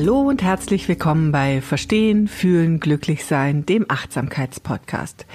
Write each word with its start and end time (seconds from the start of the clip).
Hallo 0.00 0.20
und 0.20 0.44
herzlich 0.44 0.86
willkommen 0.86 1.32
bei 1.32 1.60
Verstehen, 1.60 2.28
Fühlen, 2.28 2.78
Glücklich 2.78 3.24
Sein, 3.24 3.66
dem 3.66 3.84
Achtsamkeitspodcast. 3.88 5.26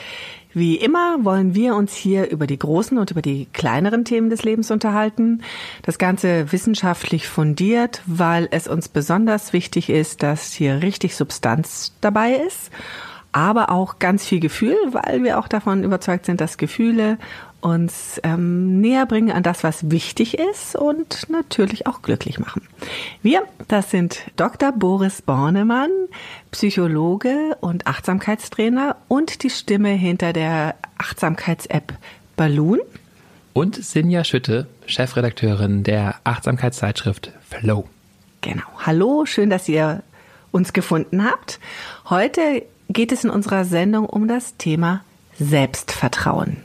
Wie 0.53 0.77
immer 0.77 1.25
wollen 1.25 1.53
wir 1.53 1.75
uns 1.75 1.93
hier 1.93 2.31
über 2.31 2.47
die 2.47 2.59
großen 2.59 2.97
und 2.97 3.11
über 3.11 3.21
die 3.21 3.47
kleineren 3.51 4.05
Themen 4.05 4.29
des 4.29 4.43
Lebens 4.43 4.71
unterhalten. 4.71 5.41
Das 5.81 5.97
Ganze 5.97 6.53
wissenschaftlich 6.53 7.27
fundiert, 7.27 8.03
weil 8.05 8.47
es 8.51 8.69
uns 8.69 8.87
besonders 8.87 9.51
wichtig 9.51 9.89
ist, 9.89 10.23
dass 10.23 10.53
hier 10.53 10.81
richtig 10.81 11.17
Substanz 11.17 11.91
dabei 11.99 12.31
ist 12.31 12.71
aber 13.33 13.71
auch 13.71 13.97
ganz 13.97 14.23
viel 14.23 14.39
Gefühl, 14.39 14.77
weil 14.91 15.23
wir 15.23 15.39
auch 15.39 15.47
davon 15.47 15.83
überzeugt 15.83 16.27
sind, 16.27 16.39
dass 16.39 16.57
Gefühle 16.57 17.17
uns 17.63 18.19
ähm, 18.23 18.81
näher 18.81 19.05
bringen 19.05 19.31
an 19.31 19.41
das, 19.41 19.63
was 19.63 19.89
wichtig 19.89 20.37
ist 20.37 20.75
und 20.75 21.29
natürlich 21.29 21.87
auch 21.87 22.01
glücklich 22.01 22.37
machen. 22.37 22.67
Wir, 23.21 23.43
das 23.69 23.89
sind 23.89 24.21
Dr. 24.35 24.73
Boris 24.73 25.21
Bornemann, 25.21 25.89
Psychologe 26.51 27.55
und 27.61 27.87
Achtsamkeitstrainer 27.87 28.97
und 29.07 29.43
die 29.43 29.49
Stimme 29.49 29.89
hinter 29.89 30.33
der 30.33 30.75
Achtsamkeits-App 30.97 31.93
Balloon. 32.35 32.79
Und 33.53 33.75
Sinja 33.75 34.23
Schütte, 34.23 34.67
Chefredakteurin 34.85 35.83
der 35.83 36.15
Achtsamkeitszeitschrift 36.25 37.31
Flow. 37.49 37.87
Genau. 38.41 38.65
Hallo, 38.85 39.25
schön, 39.25 39.49
dass 39.49 39.69
ihr 39.69 40.03
uns 40.51 40.73
gefunden 40.73 41.23
habt. 41.23 41.59
Heute 42.09 42.63
geht 42.89 43.13
es 43.13 43.23
in 43.23 43.29
unserer 43.29 43.63
Sendung 43.63 44.05
um 44.05 44.27
das 44.27 44.57
Thema 44.57 45.01
Selbstvertrauen. 45.39 46.57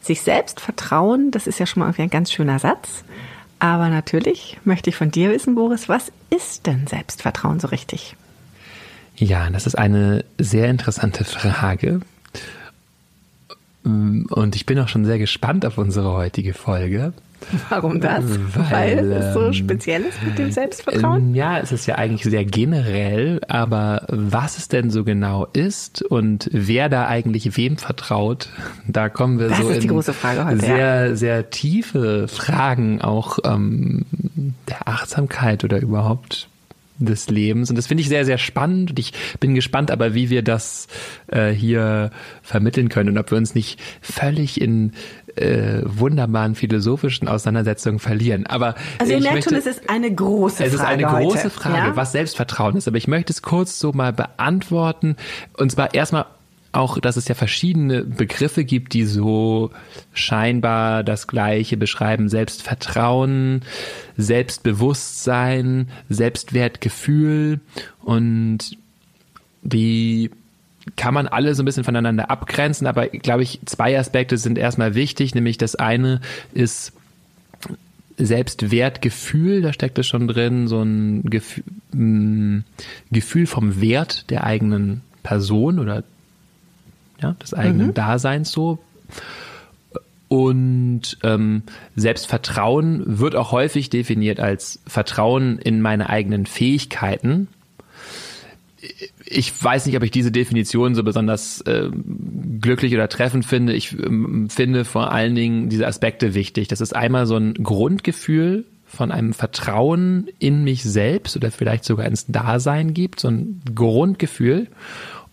Sich 0.00 0.22
selbst 0.22 0.60
vertrauen, 0.60 1.30
das 1.30 1.46
ist 1.46 1.58
ja 1.58 1.66
schon 1.66 1.80
mal 1.80 1.86
irgendwie 1.86 2.02
ein 2.02 2.10
ganz 2.10 2.32
schöner 2.32 2.58
Satz. 2.58 3.04
Aber 3.58 3.90
natürlich 3.90 4.58
möchte 4.64 4.88
ich 4.88 4.96
von 4.96 5.10
dir 5.10 5.30
wissen, 5.30 5.54
Boris, 5.54 5.88
was 5.88 6.10
ist 6.30 6.66
denn 6.66 6.86
Selbstvertrauen 6.86 7.60
so 7.60 7.68
richtig? 7.68 8.16
Ja, 9.16 9.50
das 9.50 9.66
ist 9.66 9.76
eine 9.76 10.24
sehr 10.38 10.70
interessante 10.70 11.24
Frage. 11.24 12.00
Und 13.84 14.56
ich 14.56 14.64
bin 14.64 14.78
auch 14.78 14.88
schon 14.88 15.04
sehr 15.04 15.18
gespannt 15.18 15.66
auf 15.66 15.76
unsere 15.76 16.12
heutige 16.12 16.54
Folge. 16.54 17.12
Warum 17.68 18.00
das? 18.00 18.24
Weil, 18.54 18.96
Weil 18.96 19.12
es 19.12 19.34
so 19.34 19.46
ähm, 19.46 19.52
speziell 19.52 20.02
ist 20.02 20.22
mit 20.22 20.38
dem 20.38 20.50
Selbstvertrauen? 20.50 21.30
Ähm, 21.30 21.34
ja, 21.34 21.58
es 21.58 21.72
ist 21.72 21.86
ja 21.86 21.96
eigentlich 21.96 22.22
sehr 22.22 22.44
generell, 22.44 23.40
aber 23.48 24.04
was 24.08 24.58
es 24.58 24.68
denn 24.68 24.90
so 24.90 25.04
genau 25.04 25.46
ist 25.52 26.02
und 26.02 26.48
wer 26.52 26.88
da 26.88 27.06
eigentlich 27.06 27.56
wem 27.56 27.76
vertraut, 27.76 28.48
da 28.86 29.08
kommen 29.08 29.38
wir 29.38 29.48
das 29.48 29.58
so 29.58 29.70
in 29.70 29.90
heute, 29.90 30.58
sehr, 30.60 31.06
ja. 31.08 31.16
sehr 31.16 31.50
tiefe 31.50 32.28
Fragen 32.28 33.00
auch 33.00 33.38
ähm, 33.44 34.04
der 34.68 34.88
Achtsamkeit 34.88 35.64
oder 35.64 35.80
überhaupt 35.80 36.48
des 37.00 37.28
Lebens. 37.30 37.70
Und 37.70 37.76
das 37.76 37.86
finde 37.86 38.02
ich 38.02 38.08
sehr, 38.08 38.24
sehr 38.24 38.38
spannend. 38.38 38.90
Und 38.90 38.98
ich 38.98 39.12
bin 39.40 39.54
gespannt 39.54 39.90
aber, 39.90 40.14
wie 40.14 40.30
wir 40.30 40.42
das 40.42 40.86
äh, 41.28 41.50
hier 41.50 42.10
vermitteln 42.42 42.88
können 42.88 43.10
und 43.10 43.18
ob 43.18 43.30
wir 43.30 43.38
uns 43.38 43.54
nicht 43.54 43.80
völlig 44.00 44.60
in 44.60 44.92
äh, 45.36 45.82
wunderbaren 45.84 46.54
philosophischen 46.54 47.28
Auseinandersetzungen 47.28 47.98
verlieren. 47.98 48.46
Aber 48.46 48.74
also 48.98 49.12
ihr 49.12 49.20
merkt 49.20 49.44
schon, 49.44 49.54
es 49.54 49.66
ist 49.66 49.88
eine 49.88 50.12
große 50.12 50.56
Frage. 50.56 50.68
Es 50.68 50.74
ist 50.74 50.80
eine 50.80 51.10
heute. 51.10 51.24
große 51.24 51.50
Frage, 51.50 51.88
ja? 51.88 51.96
was 51.96 52.12
Selbstvertrauen 52.12 52.76
ist. 52.76 52.88
Aber 52.88 52.96
ich 52.96 53.08
möchte 53.08 53.32
es 53.32 53.42
kurz 53.42 53.78
so 53.78 53.92
mal 53.92 54.12
beantworten. 54.12 55.16
Und 55.56 55.72
zwar 55.72 55.94
erstmal 55.94 56.26
auch, 56.72 56.98
dass 56.98 57.16
es 57.16 57.26
ja 57.28 57.34
verschiedene 57.34 58.04
Begriffe 58.04 58.64
gibt, 58.64 58.92
die 58.92 59.04
so 59.04 59.70
scheinbar 60.12 61.02
das 61.02 61.26
Gleiche 61.26 61.76
beschreiben. 61.76 62.28
Selbstvertrauen, 62.28 63.62
Selbstbewusstsein, 64.16 65.88
Selbstwertgefühl 66.08 67.60
und 68.02 68.76
die 69.62 70.30
kann 70.96 71.14
man 71.14 71.28
alle 71.28 71.54
so 71.54 71.62
ein 71.62 71.66
bisschen 71.66 71.84
voneinander 71.84 72.30
abgrenzen, 72.30 72.86
aber 72.86 73.08
glaube 73.08 73.42
ich, 73.42 73.60
zwei 73.66 73.98
Aspekte 73.98 74.38
sind 74.38 74.58
erstmal 74.58 74.94
wichtig, 74.94 75.34
nämlich 75.34 75.58
das 75.58 75.76
eine 75.76 76.20
ist 76.52 76.92
Selbstwertgefühl, 78.16 79.62
da 79.62 79.72
steckt 79.72 79.98
es 79.98 80.06
schon 80.06 80.28
drin, 80.28 80.68
so 80.68 80.82
ein 80.82 81.22
Gefühl, 81.24 81.64
mm, 81.92 82.64
Gefühl 83.10 83.46
vom 83.46 83.80
Wert 83.80 84.30
der 84.30 84.44
eigenen 84.44 85.02
Person 85.22 85.78
oder 85.78 86.04
ja, 87.20 87.32
des 87.42 87.54
eigenen 87.54 87.88
mhm. 87.88 87.94
Daseins 87.94 88.50
so. 88.50 88.78
Und 90.28 91.18
ähm, 91.24 91.62
Selbstvertrauen 91.96 93.18
wird 93.18 93.34
auch 93.34 93.52
häufig 93.52 93.90
definiert 93.90 94.38
als 94.38 94.80
Vertrauen 94.86 95.58
in 95.58 95.82
meine 95.82 96.08
eigenen 96.08 96.46
Fähigkeiten. 96.46 97.48
Ich 99.26 99.62
weiß 99.62 99.86
nicht, 99.86 99.96
ob 99.96 100.02
ich 100.02 100.10
diese 100.10 100.32
Definition 100.32 100.94
so 100.94 101.02
besonders 101.02 101.60
äh, 101.62 101.90
glücklich 102.60 102.94
oder 102.94 103.08
treffend 103.08 103.44
finde. 103.44 103.74
Ich 103.74 103.92
ähm, 103.92 104.48
finde 104.48 104.84
vor 104.84 105.12
allen 105.12 105.34
Dingen 105.34 105.68
diese 105.68 105.86
Aspekte 105.86 106.34
wichtig. 106.34 106.68
Das 106.68 106.80
ist 106.80 106.94
einmal 106.94 107.26
so 107.26 107.36
ein 107.36 107.54
Grundgefühl 107.54 108.64
von 108.86 109.12
einem 109.12 109.32
Vertrauen 109.34 110.28
in 110.38 110.64
mich 110.64 110.82
selbst 110.82 111.36
oder 111.36 111.50
vielleicht 111.50 111.84
sogar 111.84 112.06
ins 112.06 112.26
Dasein 112.26 112.92
gibt, 112.92 113.20
so 113.20 113.28
ein 113.28 113.62
Grundgefühl. 113.74 114.66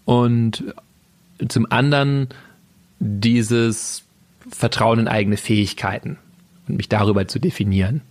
Und 0.06 0.64
zum 1.48 1.72
anderen 1.72 2.28
dieses 3.00 4.04
Vertrauen 4.50 5.00
in 5.00 5.08
eigene 5.08 5.38
Fähigkeiten 5.38 6.18
und 6.68 6.78
mich 6.78 6.90
darüber 6.90 7.28
zu 7.28 7.40
definieren. 7.40 8.02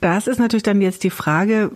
Das 0.00 0.26
ist 0.26 0.38
natürlich 0.38 0.62
dann 0.62 0.80
jetzt 0.80 1.04
die 1.04 1.10
Frage, 1.10 1.70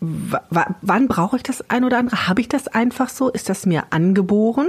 wann 0.00 1.08
brauche 1.08 1.36
ich 1.36 1.42
das 1.42 1.68
ein 1.70 1.84
oder 1.84 1.98
andere? 1.98 2.26
Habe 2.28 2.40
ich 2.40 2.48
das 2.48 2.68
einfach 2.68 3.08
so? 3.08 3.28
Ist 3.28 3.48
das 3.48 3.66
mir 3.66 3.84
angeboren? 3.90 4.68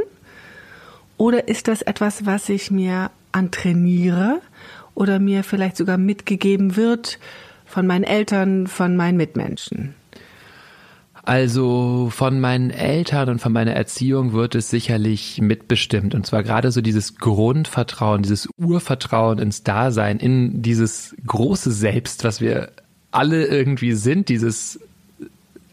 Oder 1.18 1.48
ist 1.48 1.68
das 1.68 1.82
etwas, 1.82 2.26
was 2.26 2.50
ich 2.50 2.72
mir 2.72 3.12
antrainiere 3.32 4.42
oder 4.96 5.20
mir 5.20 5.44
vielleicht 5.44 5.78
sogar 5.78 5.98
mitgegeben 5.98 6.76
wird 6.76 7.20
von 7.66 7.88
meinen 7.88 8.04
Eltern, 8.04 8.68
von 8.68 8.96
meinen 8.96 9.18
Mitmenschen? 9.18 9.96
Also 11.24 12.10
von 12.12 12.40
meinen 12.40 12.72
Eltern 12.72 13.30
und 13.30 13.40
von 13.40 13.54
meiner 13.54 13.74
Erziehung 13.74 14.34
wird 14.34 14.56
es 14.56 14.70
sicherlich 14.70 15.40
mitbestimmt. 15.40 16.16
Und 16.16 16.26
zwar 16.26 16.42
gerade 16.42 16.72
so 16.72 16.82
dieses 16.82 17.18
Grundvertrauen, 17.18 18.24
dieses 18.24 18.50
Urvertrauen 18.58 19.38
ins 19.38 19.62
Dasein, 19.62 20.18
in 20.18 20.64
dieses 20.64 21.16
große 21.26 21.72
Selbst, 21.72 22.24
was 22.24 22.42
wir 22.42 22.72
alle 23.12 23.46
irgendwie 23.46 23.94
sind, 23.94 24.30
dieses 24.30 24.80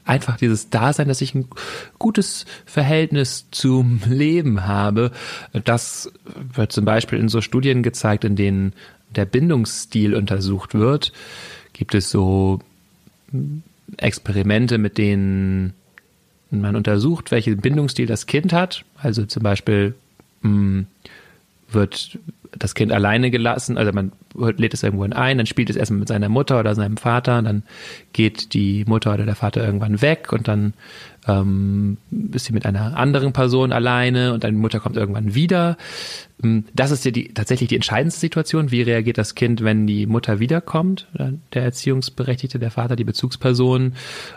einfach 0.09 0.37
dieses 0.39 0.71
Dasein, 0.71 1.09
dass 1.09 1.21
ich 1.21 1.35
ein 1.35 1.49
gutes 1.99 2.47
Verhältnis 2.65 3.47
zum 3.51 4.01
Leben 4.09 4.67
habe. 4.67 5.13
Das 5.65 6.11
wird 6.55 6.73
zum 6.73 6.85
Beispiel 6.85 7.19
in 7.19 7.29
so 7.29 7.41
Studien 7.41 7.83
gezeigt, 7.83 8.25
in 8.25 8.35
denen 8.35 8.73
der 9.15 9.27
Bindungsstil 9.27 10.15
untersucht 10.15 10.75
wird. 10.75 11.13
Gibt 11.73 11.95
es 11.95 12.11
so 12.11 12.61
Experimente, 13.99 14.79
mit 14.79 14.99
denen 14.99 15.75
man 16.51 16.77
untersucht, 16.77 17.31
welchen 17.31 17.59
Bindungsstil 17.59 18.07
das 18.07 18.27
Kind 18.27 18.53
hat. 18.53 18.85
Also 18.97 19.27
zum 19.27 19.43
Beispiel 19.43 19.95
mh, 20.41 20.51
hm, 20.51 20.87
wird 21.71 22.19
das 22.57 22.75
Kind 22.75 22.93
alleine 22.93 23.31
gelassen, 23.31 23.77
also 23.77 23.93
man 23.93 24.13
lädt 24.35 24.75
es 24.75 24.83
irgendwo 24.83 25.05
ein, 25.05 25.39
dann 25.39 25.47
spielt 25.47 25.71
es 25.71 25.77
erstmal 25.77 26.01
mit 26.01 26.09
seiner 26.09 26.29
Mutter 26.29 26.59
oder 26.59 26.75
seinem 26.75 26.97
Vater, 26.97 27.43
dann 27.43 27.63
geht 28.13 28.55
die 28.55 28.85
Mutter 28.87 29.15
oder 29.15 29.27
der 29.27 29.35
Vater 29.35 29.65
irgendwann 29.65 30.01
weg 30.01 30.33
und 30.33 30.49
dann 30.49 30.73
ähm, 31.27 31.99
ist 32.33 32.47
sie 32.47 32.53
mit 32.53 32.65
einer 32.65 32.97
anderen 32.97 33.33
Person 33.33 33.71
alleine 33.71 34.33
und 34.33 34.45
deine 34.45 34.57
Mutter 34.57 34.81
kommt 34.81 34.97
irgendwann 34.97 35.35
wieder. 35.35 35.77
Ähm, 36.43 36.65
das 36.75 36.91
ist 36.91 37.05
ja 37.05 37.11
die, 37.11 37.35
tatsächlich 37.35 37.69
die 37.69 37.75
entscheidendste 37.75 38.21
Situation. 38.21 38.71
Wie 38.71 38.83
reagiert 38.83 39.19
das 39.19 39.35
Kind, 39.35 39.63
wenn 39.63 39.87
die 39.87 40.07
Mutter 40.07 40.41
wiederkommt? 40.41 41.07
Der 41.53 41.63
Erziehungsberechtigte, 41.63 42.59
der 42.59 42.71
Vater, 42.71 42.97
die 42.97 43.05
Bezugsperson. 43.05 43.95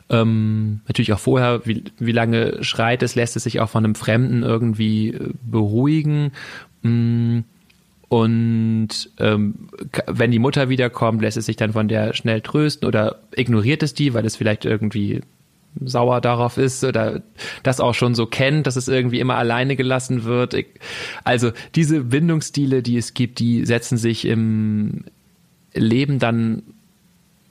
Ähm, 0.09 0.81
natürlich 0.87 1.13
auch 1.13 1.19
vorher, 1.19 1.61
wie, 1.65 1.85
wie 1.97 2.11
lange 2.11 2.63
schreit 2.63 3.03
es, 3.03 3.15
lässt 3.15 3.37
es 3.37 3.43
sich 3.43 3.61
auch 3.61 3.69
von 3.69 3.85
einem 3.85 3.95
Fremden 3.95 4.43
irgendwie 4.43 5.09
äh, 5.09 5.29
beruhigen. 5.43 6.31
Mm, 6.83 7.39
und 8.09 8.89
ähm, 9.19 9.69
wenn 10.05 10.31
die 10.31 10.39
Mutter 10.39 10.67
wiederkommt, 10.67 11.21
lässt 11.21 11.37
es 11.37 11.45
sich 11.45 11.55
dann 11.55 11.71
von 11.71 11.87
der 11.87 12.13
schnell 12.13 12.41
trösten 12.41 12.85
oder 12.87 13.21
ignoriert 13.33 13.83
es 13.83 13.93
die, 13.93 14.13
weil 14.13 14.25
es 14.25 14.35
vielleicht 14.35 14.65
irgendwie 14.65 15.21
sauer 15.79 16.19
darauf 16.19 16.57
ist 16.57 16.83
oder 16.83 17.21
das 17.63 17.79
auch 17.79 17.93
schon 17.93 18.13
so 18.13 18.25
kennt, 18.25 18.67
dass 18.67 18.75
es 18.75 18.89
irgendwie 18.89 19.19
immer 19.19 19.35
alleine 19.35 19.75
gelassen 19.75 20.25
wird. 20.25 20.55
Also 21.23 21.51
diese 21.75 22.01
Bindungsstile, 22.01 22.83
die 22.83 22.97
es 22.97 23.13
gibt, 23.13 23.39
die 23.39 23.65
setzen 23.65 23.97
sich 23.97 24.25
im 24.25 25.05
Leben 25.73 26.19
dann 26.19 26.63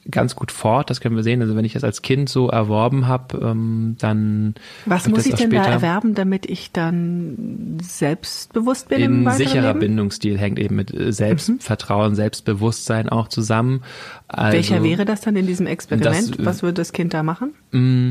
ganz 0.09 0.35
gut 0.35 0.51
fort. 0.51 0.89
Das 0.89 1.01
können 1.01 1.17
wir 1.17 1.23
sehen. 1.23 1.43
Also 1.43 1.57
wenn 1.57 1.65
ich 1.65 1.75
das 1.75 1.85
als 1.85 2.03
Kind 2.03 2.29
so 2.29 2.49
erworben 2.49 3.07
habe, 3.07 3.39
ähm, 3.39 3.97
dann 3.99 4.55
was 4.87 5.09
muss 5.09 5.27
ich 5.27 5.35
denn 5.35 5.51
da 5.51 5.65
erwerben, 5.65 6.15
damit 6.15 6.47
ich 6.47 6.73
dann 6.73 7.79
selbstbewusst 7.83 8.89
bin? 8.89 9.27
Ein 9.27 9.37
sicherer 9.37 9.69
Leben? 9.69 9.81
Bindungsstil 9.81 10.39
hängt 10.39 10.59
eben 10.59 10.77
mit 10.77 10.95
äh, 10.95 11.13
Selbstvertrauen, 11.13 12.13
mhm. 12.13 12.17
Selbstbewusstsein 12.17 13.09
auch 13.09 13.29
zusammen. 13.29 13.83
Also, 14.29 14.57
Welcher 14.57 14.83
wäre 14.83 15.05
das 15.05 15.21
dann 15.21 15.37
in 15.37 15.47
diesem 15.47 15.67
Experiment? 15.67 16.39
Das, 16.39 16.45
was 16.45 16.63
würde 16.63 16.75
das 16.75 16.93
Kind 16.93 17.13
da 17.13 17.23
machen? 17.23 17.53
Mm, 17.73 18.11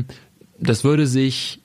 das 0.58 0.84
würde 0.84 1.06
sich 1.06 1.59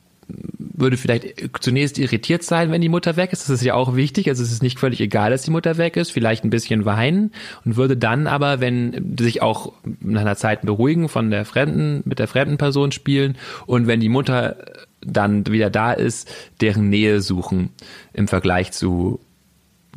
würde 0.77 0.97
vielleicht 0.97 1.35
zunächst 1.61 1.97
irritiert 1.97 2.43
sein, 2.43 2.71
wenn 2.71 2.81
die 2.81 2.89
Mutter 2.89 3.15
weg 3.15 3.31
ist. 3.31 3.43
Das 3.43 3.49
ist 3.49 3.63
ja 3.63 3.73
auch 3.73 3.95
wichtig. 3.95 4.29
Also 4.29 4.43
es 4.43 4.51
ist 4.51 4.63
nicht 4.63 4.79
völlig 4.79 4.99
egal, 4.99 5.31
dass 5.31 5.43
die 5.43 5.51
Mutter 5.51 5.77
weg 5.77 5.97
ist. 5.97 6.11
Vielleicht 6.11 6.43
ein 6.43 6.49
bisschen 6.49 6.85
weinen 6.85 7.31
und 7.63 7.75
würde 7.75 7.97
dann 7.97 8.27
aber, 8.27 8.59
wenn 8.59 9.15
sich 9.19 9.41
auch 9.41 9.73
nach 10.01 10.21
einer 10.21 10.35
Zeit 10.35 10.61
beruhigen, 10.63 11.09
von 11.09 11.31
der 11.31 11.45
fremden, 11.45 12.01
mit 12.05 12.19
der 12.19 12.27
fremden 12.27 12.57
Person 12.57 12.91
spielen 12.91 13.37
und 13.65 13.87
wenn 13.87 13.99
die 13.99 14.09
Mutter 14.09 14.57
dann 15.01 15.45
wieder 15.47 15.69
da 15.69 15.93
ist, 15.93 16.31
deren 16.61 16.89
Nähe 16.89 17.21
suchen 17.21 17.69
im 18.13 18.27
Vergleich 18.27 18.71
zu 18.71 19.19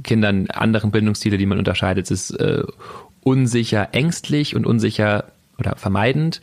Kindern 0.04 0.48
anderen 0.48 0.90
Bindungsstile, 0.90 1.38
die 1.38 1.46
man 1.46 1.58
unterscheidet. 1.58 2.04
Es 2.04 2.10
ist 2.10 2.30
äh, 2.38 2.62
unsicher, 3.22 3.88
ängstlich 3.92 4.54
und 4.54 4.66
unsicher 4.66 5.24
oder 5.58 5.74
vermeidend 5.76 6.40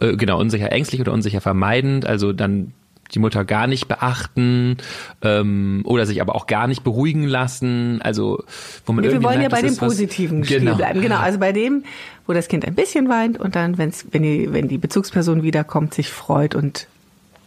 äh, 0.00 0.16
genau, 0.16 0.40
unsicher 0.40 0.72
ängstlich 0.72 1.00
oder 1.00 1.12
unsicher 1.12 1.40
vermeidend, 1.40 2.06
also 2.06 2.32
dann 2.32 2.72
die 3.12 3.18
Mutter 3.18 3.44
gar 3.44 3.66
nicht 3.66 3.86
beachten 3.88 4.78
ähm, 5.22 5.82
oder 5.84 6.06
sich 6.06 6.20
aber 6.20 6.34
auch 6.34 6.46
gar 6.46 6.66
nicht 6.66 6.84
beruhigen 6.84 7.24
lassen. 7.24 8.00
Also 8.02 8.42
wo 8.86 8.92
man 8.92 9.04
nee, 9.04 9.12
wir 9.12 9.22
wollen 9.22 9.38
merkt, 9.38 9.52
ja 9.52 9.60
bei 9.60 9.66
dem 9.66 9.76
positiven 9.76 10.42
was, 10.42 10.48
genau. 10.48 10.74
bleiben. 10.74 11.00
Genau, 11.00 11.18
also 11.18 11.38
bei 11.38 11.52
dem, 11.52 11.84
wo 12.26 12.32
das 12.32 12.48
Kind 12.48 12.66
ein 12.66 12.74
bisschen 12.74 13.08
weint 13.08 13.38
und 13.38 13.54
dann, 13.56 13.78
wenn's, 13.78 14.06
wenn 14.10 14.22
die 14.22 14.52
wenn 14.52 14.68
die 14.68 14.78
Bezugsperson 14.78 15.42
wiederkommt, 15.42 15.94
sich 15.94 16.08
freut 16.08 16.54
und 16.54 16.86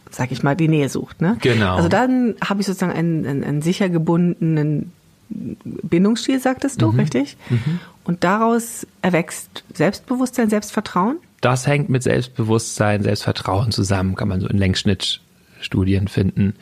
sag 0.09 0.31
ich 0.31 0.43
mal 0.43 0.55
die 0.55 0.67
Nähe 0.67 0.89
sucht. 0.89 1.21
Ne? 1.21 1.37
Genau. 1.41 1.75
Also 1.75 1.89
dann 1.89 2.35
habe 2.43 2.61
ich 2.61 2.67
sozusagen 2.67 2.93
einen, 2.93 3.25
einen, 3.25 3.43
einen 3.43 3.61
sicher 3.61 3.89
gebundenen 3.89 4.91
Bindungsstil, 5.29 6.39
sagtest 6.39 6.81
du, 6.81 6.91
mhm. 6.91 6.99
richtig? 6.99 7.37
Mhm. 7.49 7.79
Und 8.05 8.23
daraus 8.23 8.87
erwächst 9.01 9.63
Selbstbewusstsein, 9.73 10.49
Selbstvertrauen? 10.49 11.17
Das 11.41 11.67
hängt 11.67 11.89
mit 11.89 12.03
Selbstbewusstsein, 12.03 13.03
Selbstvertrauen 13.03 13.71
zusammen, 13.71 14.15
kann 14.15 14.29
man 14.29 14.39
so 14.39 14.47
in 14.47 14.57
Längsschnitt 14.57 15.19
Studien 15.59 16.07
finden. 16.07 16.53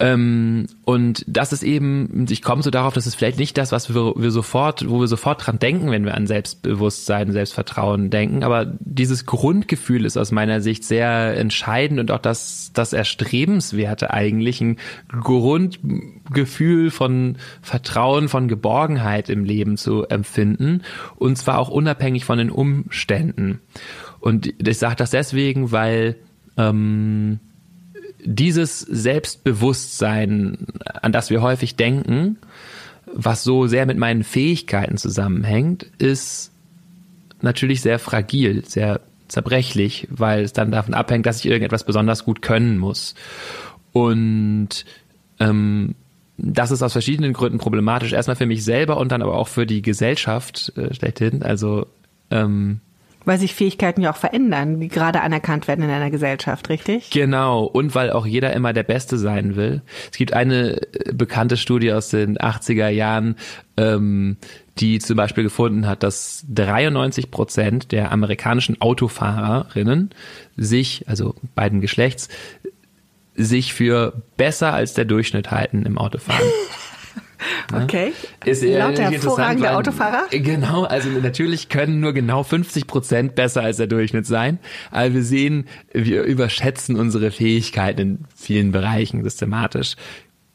Ähm, 0.00 0.66
und 0.84 1.24
das 1.26 1.52
ist 1.52 1.62
eben, 1.62 2.26
ich 2.30 2.42
komme 2.42 2.62
so 2.62 2.70
darauf, 2.70 2.94
dass 2.94 3.06
es 3.06 3.14
vielleicht 3.14 3.38
nicht 3.38 3.58
das, 3.58 3.72
was 3.72 3.92
wir, 3.94 4.14
wir 4.16 4.30
sofort, 4.30 4.88
wo 4.88 5.00
wir 5.00 5.06
sofort 5.06 5.46
dran 5.46 5.58
denken, 5.58 5.90
wenn 5.90 6.04
wir 6.04 6.14
an 6.14 6.26
Selbstbewusstsein, 6.26 7.32
Selbstvertrauen 7.32 8.10
denken. 8.10 8.42
Aber 8.42 8.72
dieses 8.80 9.26
Grundgefühl 9.26 10.04
ist 10.04 10.16
aus 10.16 10.32
meiner 10.32 10.60
Sicht 10.60 10.84
sehr 10.84 11.36
entscheidend 11.36 12.00
und 12.00 12.10
auch 12.10 12.18
das, 12.18 12.70
das 12.72 12.92
Erstrebenswerte 12.92 14.12
eigentlich, 14.12 14.60
ein 14.60 14.78
Grundgefühl 15.08 16.90
von 16.90 17.36
Vertrauen, 17.60 18.28
von 18.28 18.48
Geborgenheit 18.48 19.28
im 19.28 19.44
Leben 19.44 19.76
zu 19.76 20.04
empfinden. 20.06 20.82
Und 21.16 21.36
zwar 21.36 21.58
auch 21.58 21.68
unabhängig 21.68 22.24
von 22.24 22.38
den 22.38 22.50
Umständen. 22.50 23.60
Und 24.20 24.54
ich 24.66 24.78
sage 24.78 24.96
das 24.96 25.10
deswegen, 25.10 25.70
weil 25.70 26.16
ähm, 26.56 27.40
dieses 28.24 28.80
Selbstbewusstsein, 28.80 30.58
an 30.84 31.12
das 31.12 31.30
wir 31.30 31.42
häufig 31.42 31.76
denken, 31.76 32.38
was 33.12 33.44
so 33.44 33.66
sehr 33.66 33.86
mit 33.86 33.98
meinen 33.98 34.24
Fähigkeiten 34.24 34.96
zusammenhängt, 34.96 35.86
ist 35.98 36.50
natürlich 37.40 37.80
sehr 37.80 37.98
fragil, 37.98 38.64
sehr 38.64 39.00
zerbrechlich, 39.28 40.08
weil 40.10 40.44
es 40.44 40.52
dann 40.52 40.70
davon 40.70 40.94
abhängt, 40.94 41.26
dass 41.26 41.40
ich 41.40 41.46
irgendetwas 41.46 41.84
besonders 41.84 42.24
gut 42.24 42.42
können 42.42 42.78
muss. 42.78 43.14
Und 43.92 44.84
ähm, 45.40 45.94
das 46.38 46.70
ist 46.70 46.82
aus 46.82 46.92
verschiedenen 46.92 47.32
Gründen 47.32 47.58
problematisch. 47.58 48.12
Erstmal 48.12 48.36
für 48.36 48.46
mich 48.46 48.64
selber 48.64 48.96
und 48.98 49.12
dann 49.12 49.22
aber 49.22 49.36
auch 49.36 49.48
für 49.48 49.66
die 49.66 49.82
Gesellschaft 49.82 50.72
äh, 50.76 50.94
schlechthin. 50.94 51.42
Also 51.42 51.86
ähm, 52.30 52.80
weil 53.24 53.38
sich 53.38 53.54
Fähigkeiten 53.54 54.02
ja 54.02 54.12
auch 54.12 54.16
verändern, 54.16 54.80
die 54.80 54.88
gerade 54.88 55.20
anerkannt 55.20 55.68
werden 55.68 55.84
in 55.84 55.90
einer 55.90 56.10
Gesellschaft, 56.10 56.68
richtig? 56.68 57.10
Genau. 57.10 57.64
Und 57.64 57.94
weil 57.94 58.10
auch 58.10 58.26
jeder 58.26 58.52
immer 58.52 58.72
der 58.72 58.82
Beste 58.82 59.18
sein 59.18 59.56
will. 59.56 59.82
Es 60.10 60.18
gibt 60.18 60.32
eine 60.32 60.80
äh, 60.80 61.12
bekannte 61.12 61.56
Studie 61.56 61.92
aus 61.92 62.08
den 62.08 62.38
80er 62.38 62.88
Jahren, 62.88 63.36
ähm, 63.76 64.36
die 64.78 64.98
zum 64.98 65.16
Beispiel 65.16 65.44
gefunden 65.44 65.86
hat, 65.86 66.02
dass 66.02 66.44
93 66.48 67.30
Prozent 67.30 67.92
der 67.92 68.12
amerikanischen 68.12 68.80
Autofahrerinnen 68.80 70.10
sich, 70.56 71.04
also 71.08 71.34
beiden 71.54 71.80
Geschlechts, 71.80 72.28
sich 73.34 73.72
für 73.72 74.22
besser 74.36 74.72
als 74.72 74.94
der 74.94 75.04
Durchschnitt 75.04 75.50
halten 75.50 75.84
im 75.84 75.98
Autofahren. 75.98 76.46
Okay. 77.72 78.12
Ist 78.44 78.62
Laut 78.62 78.98
der 78.98 79.10
hervorragende 79.10 79.74
Autofahrer? 79.76 80.26
Genau, 80.30 80.84
also 80.84 81.08
natürlich 81.08 81.68
können 81.68 82.00
nur 82.00 82.12
genau 82.12 82.42
50 82.42 82.86
Prozent 82.86 83.34
besser 83.34 83.62
als 83.62 83.76
der 83.76 83.86
Durchschnitt 83.86 84.26
sein. 84.26 84.58
Aber 84.90 85.14
wir 85.14 85.22
sehen, 85.22 85.66
wir 85.92 86.22
überschätzen 86.24 86.96
unsere 86.98 87.30
Fähigkeiten 87.30 88.00
in 88.00 88.18
vielen 88.34 88.72
Bereichen 88.72 89.22
systematisch. 89.22 89.96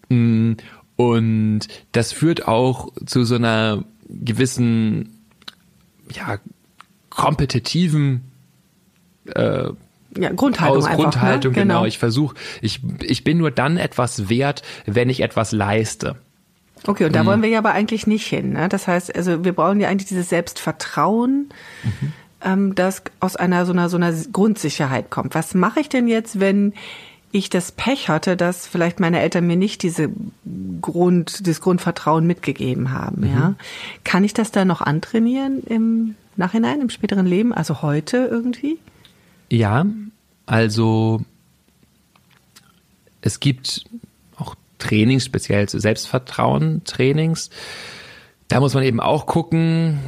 Mm, 0.09 0.53
und 0.95 1.61
das 1.91 2.11
führt 2.11 2.47
auch 2.47 2.89
zu 3.05 3.23
so 3.23 3.35
einer 3.35 3.83
gewissen, 4.09 5.19
ja, 6.13 6.39
kompetitiven 7.09 8.21
äh, 9.33 9.69
ja, 10.17 10.31
Grundhaltung 10.33 10.77
aus 10.77 10.89
Grundhaltung, 10.89 11.51
ne? 11.51 11.59
genau. 11.59 11.73
genau. 11.75 11.85
Ich 11.85 11.97
versuche, 11.97 12.35
ich, 12.61 12.81
ich 13.01 13.23
bin 13.23 13.37
nur 13.37 13.51
dann 13.51 13.77
etwas 13.77 14.29
wert, 14.29 14.63
wenn 14.85 15.09
ich 15.09 15.21
etwas 15.21 15.51
leiste. 15.51 16.15
Okay, 16.85 17.05
und 17.05 17.15
da 17.15 17.23
mhm. 17.23 17.27
wollen 17.27 17.41
wir 17.41 17.49
ja 17.49 17.59
aber 17.59 17.71
eigentlich 17.71 18.07
nicht 18.07 18.27
hin. 18.27 18.53
Ne? 18.53 18.69
Das 18.69 18.87
heißt, 18.87 19.15
also 19.15 19.43
wir 19.43 19.53
brauchen 19.53 19.79
ja 19.79 19.89
eigentlich 19.89 20.07
dieses 20.07 20.29
Selbstvertrauen, 20.29 21.49
mhm. 21.83 22.13
ähm, 22.41 22.75
das 22.75 23.01
aus 23.19 23.35
einer 23.35 23.65
so 23.65 23.73
einer 23.73 23.89
so 23.89 23.97
einer 23.97 24.13
Grundsicherheit 24.31 25.09
kommt. 25.09 25.35
Was 25.35 25.53
mache 25.53 25.79
ich 25.79 25.89
denn 25.89 26.07
jetzt, 26.07 26.39
wenn 26.39 26.73
ich 27.31 27.49
das 27.49 27.71
Pech 27.71 28.09
hatte, 28.09 28.37
dass 28.37 28.67
vielleicht 28.67 28.99
meine 28.99 29.19
Eltern 29.19 29.47
mir 29.47 29.57
nicht 29.57 29.83
diese 29.83 30.09
Grund, 30.81 31.45
das 31.45 31.61
Grundvertrauen 31.61 32.25
mitgegeben 32.25 32.91
haben, 32.91 33.21
mhm. 33.21 33.35
ja? 33.35 33.55
Kann 34.03 34.23
ich 34.23 34.33
das 34.33 34.51
dann 34.51 34.67
noch 34.67 34.81
antrainieren 34.81 35.61
im 35.63 36.15
Nachhinein, 36.35 36.81
im 36.81 36.89
späteren 36.89 37.25
Leben, 37.25 37.53
also 37.53 37.81
heute 37.81 38.27
irgendwie? 38.29 38.77
Ja, 39.49 39.85
also 40.45 41.21
es 43.21 43.39
gibt 43.39 43.85
Trainings, 44.79 45.25
speziell 45.25 45.67
zu 45.67 45.79
Selbstvertrauen-Trainings. 45.79 47.49
Da 48.47 48.59
muss 48.59 48.73
man 48.73 48.83
eben 48.83 48.99
auch 48.99 49.25
gucken, 49.25 49.99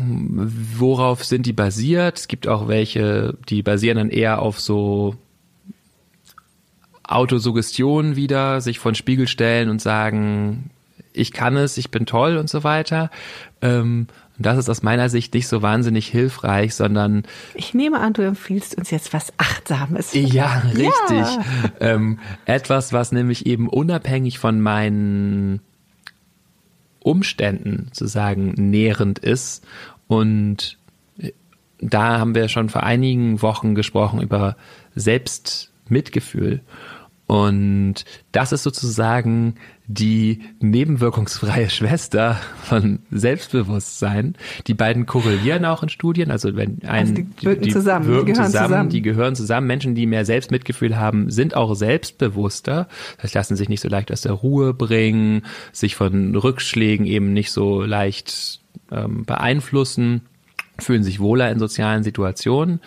worauf 0.77 1.25
sind 1.25 1.45
die 1.45 1.53
basiert. 1.53 2.19
Es 2.19 2.27
gibt 2.27 2.47
auch 2.47 2.67
welche, 2.67 3.37
die 3.49 3.61
basieren 3.63 3.97
dann 3.97 4.09
eher 4.09 4.41
auf 4.41 4.59
so 4.59 5.15
Autosuggestion 7.03 8.15
wieder, 8.15 8.61
sich 8.61 8.79
vor 8.79 8.91
den 8.91 8.95
Spiegel 8.95 9.27
stellen 9.27 9.69
und 9.69 9.81
sagen, 9.81 10.69
ich 11.11 11.33
kann 11.33 11.57
es, 11.57 11.77
ich 11.77 11.91
bin 11.91 12.05
toll 12.05 12.37
und 12.37 12.49
so 12.49 12.63
weiter. 12.63 13.09
Ähm, 13.61 14.07
und 14.39 14.45
das 14.45 14.57
ist 14.57 14.69
aus 14.69 14.83
meiner 14.83 15.09
Sicht 15.09 15.33
nicht 15.33 15.49
so 15.49 15.61
wahnsinnig 15.61 16.07
hilfreich, 16.07 16.73
sondern. 16.73 17.23
Ich 17.55 17.73
nehme 17.73 17.99
an, 17.99 18.13
du 18.13 18.21
empfiehlst 18.21 18.77
uns 18.77 18.89
jetzt 18.89 19.13
was 19.13 19.33
Achtsames. 19.37 20.13
Ja, 20.13 20.63
richtig. 20.65 20.89
Ja. 21.09 21.43
Ähm, 21.81 22.19
etwas, 22.45 22.93
was 22.93 23.11
nämlich 23.11 23.45
eben 23.45 23.67
unabhängig 23.67 24.39
von 24.39 24.61
meinen 24.61 25.59
Umständen 26.99 27.89
zu 27.91 28.07
sagen 28.07 28.53
nährend 28.55 29.19
ist. 29.19 29.67
Und 30.07 30.77
da 31.81 32.17
haben 32.19 32.33
wir 32.33 32.47
schon 32.47 32.69
vor 32.69 32.83
einigen 32.83 33.41
Wochen 33.41 33.75
gesprochen 33.75 34.21
über 34.21 34.55
Selbstmitgefühl. 34.95 36.61
Und 37.29 38.05
das 38.31 38.51
ist 38.53 38.63
sozusagen 38.63 39.53
die 39.85 40.41
nebenwirkungsfreie 40.61 41.69
Schwester 41.69 42.39
von 42.63 43.03
Selbstbewusstsein. 43.11 44.35
Die 44.65 44.73
beiden 44.73 45.05
korrelieren 45.05 45.63
auch 45.63 45.83
in 45.83 45.89
Studien. 45.89 46.31
Also 46.31 46.55
wenn 46.55 46.79
ein, 46.87 47.01
also 47.01 47.13
die 47.13 47.45
wirken 47.45 47.61
die, 47.61 47.69
zusammen, 47.69 48.07
wirken 48.07 48.25
die 48.25 48.31
gehören 48.31 48.45
zusammen, 48.47 48.67
zusammen, 48.67 48.89
die 48.89 49.01
gehören 49.03 49.35
zusammen. 49.35 49.67
Menschen, 49.67 49.93
die 49.93 50.07
mehr 50.07 50.25
Selbstmitgefühl 50.25 50.97
haben, 50.97 51.29
sind 51.29 51.55
auch 51.55 51.75
selbstbewusster. 51.75 52.87
Das 53.21 53.35
lassen 53.35 53.55
sich 53.55 53.69
nicht 53.69 53.81
so 53.81 53.89
leicht 53.89 54.11
aus 54.11 54.21
der 54.21 54.31
Ruhe 54.31 54.73
bringen, 54.73 55.43
sich 55.71 55.95
von 55.95 56.35
Rückschlägen 56.35 57.05
eben 57.05 57.33
nicht 57.33 57.51
so 57.51 57.83
leicht 57.83 58.59
ähm, 58.91 59.23
beeinflussen, 59.25 60.21
fühlen 60.79 61.03
sich 61.03 61.19
wohler 61.19 61.51
in 61.51 61.59
sozialen 61.59 62.01
Situationen. 62.01 62.79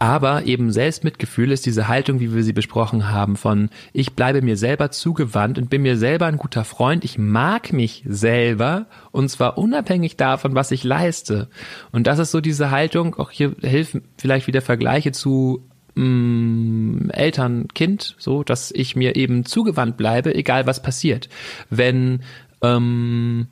Aber 0.00 0.46
eben 0.46 0.72
Selbstmitgefühl 0.72 1.52
ist 1.52 1.66
diese 1.66 1.86
Haltung, 1.86 2.20
wie 2.20 2.34
wir 2.34 2.42
sie 2.42 2.54
besprochen 2.54 3.10
haben, 3.10 3.36
von 3.36 3.68
ich 3.92 4.14
bleibe 4.14 4.40
mir 4.40 4.56
selber 4.56 4.90
zugewandt 4.90 5.58
und 5.58 5.68
bin 5.68 5.82
mir 5.82 5.98
selber 5.98 6.24
ein 6.24 6.38
guter 6.38 6.64
Freund. 6.64 7.04
Ich 7.04 7.18
mag 7.18 7.74
mich 7.74 8.02
selber 8.06 8.86
und 9.12 9.28
zwar 9.28 9.58
unabhängig 9.58 10.16
davon, 10.16 10.54
was 10.54 10.70
ich 10.70 10.84
leiste. 10.84 11.50
Und 11.92 12.06
das 12.06 12.18
ist 12.18 12.30
so 12.30 12.40
diese 12.40 12.70
Haltung, 12.70 13.16
auch 13.16 13.30
hier 13.30 13.54
helfen 13.60 14.04
vielleicht 14.16 14.46
wieder 14.46 14.62
Vergleiche 14.62 15.12
zu 15.12 15.68
mh, 15.96 16.04
mm, 16.04 17.10
Eltern, 17.10 17.68
Kind, 17.68 18.16
so, 18.18 18.42
dass 18.42 18.70
ich 18.70 18.96
mir 18.96 19.16
eben 19.16 19.44
zugewandt 19.44 19.98
bleibe, 19.98 20.34
egal 20.34 20.66
was 20.66 20.80
passiert. 20.80 21.28
Wenn, 21.68 22.20
ähm, 22.62 23.48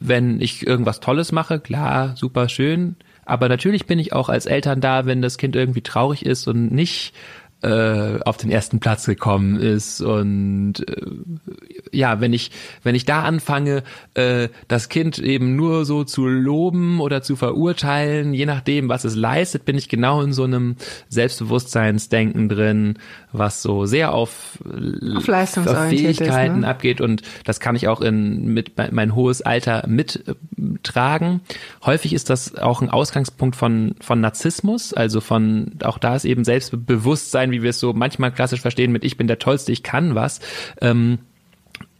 wenn 0.00 0.40
ich 0.40 0.66
irgendwas 0.66 0.98
Tolles 0.98 1.30
mache, 1.30 1.60
klar, 1.60 2.16
super 2.16 2.48
schön, 2.48 2.96
aber 3.26 3.48
natürlich 3.48 3.86
bin 3.86 3.98
ich 3.98 4.12
auch 4.12 4.28
als 4.28 4.46
Eltern 4.46 4.80
da, 4.80 5.04
wenn 5.04 5.20
das 5.20 5.36
Kind 5.36 5.56
irgendwie 5.56 5.82
traurig 5.82 6.24
ist 6.24 6.46
und 6.46 6.72
nicht 6.72 7.12
äh, 7.62 8.20
auf 8.24 8.36
den 8.36 8.50
ersten 8.50 8.80
Platz 8.80 9.06
gekommen 9.06 9.58
ist 9.58 10.02
und 10.02 10.74
äh, 10.86 11.06
ja, 11.90 12.20
wenn 12.20 12.34
ich 12.34 12.50
wenn 12.82 12.94
ich 12.94 13.06
da 13.06 13.22
anfange, 13.22 13.82
äh, 14.14 14.48
das 14.68 14.90
Kind 14.90 15.18
eben 15.18 15.56
nur 15.56 15.86
so 15.86 16.04
zu 16.04 16.26
loben 16.26 17.00
oder 17.00 17.22
zu 17.22 17.34
verurteilen, 17.34 18.34
je 18.34 18.44
nachdem, 18.44 18.90
was 18.90 19.04
es 19.04 19.16
leistet, 19.16 19.64
bin 19.64 19.78
ich 19.78 19.88
genau 19.88 20.20
in 20.20 20.34
so 20.34 20.44
einem 20.44 20.76
Selbstbewusstseinsdenken 21.08 22.50
drin, 22.50 22.98
was 23.32 23.62
so 23.62 23.86
sehr 23.86 24.12
auf, 24.12 24.58
auf, 25.16 25.28
auf 25.56 25.88
Fähigkeiten 25.88 26.56
ist, 26.56 26.60
ne? 26.60 26.68
abgeht 26.68 27.00
und 27.00 27.22
das 27.44 27.58
kann 27.58 27.74
ich 27.74 27.88
auch 27.88 28.02
in 28.02 28.52
mit 28.52 28.72
mein 28.92 29.14
hohes 29.14 29.40
Alter 29.40 29.84
mittragen. 29.86 31.40
Häufig 31.84 32.12
ist 32.12 32.28
das 32.28 32.56
auch 32.56 32.82
ein 32.82 32.90
Ausgangspunkt 32.90 33.56
von 33.56 33.94
von 34.00 34.20
Narzissmus, 34.20 34.92
also 34.92 35.22
von 35.22 35.72
auch 35.82 35.96
da 35.98 36.16
ist 36.16 36.26
eben 36.26 36.44
Selbstbewusstsein, 36.44 37.45
wie 37.50 37.62
wir 37.62 37.70
es 37.70 37.80
so 37.80 37.92
manchmal 37.92 38.32
klassisch 38.32 38.60
verstehen 38.60 38.92
mit 38.92 39.04
ich 39.04 39.16
bin 39.16 39.26
der 39.26 39.38
tollste, 39.38 39.72
ich 39.72 39.82
kann 39.82 40.14
was, 40.14 40.40
ähm, 40.80 41.18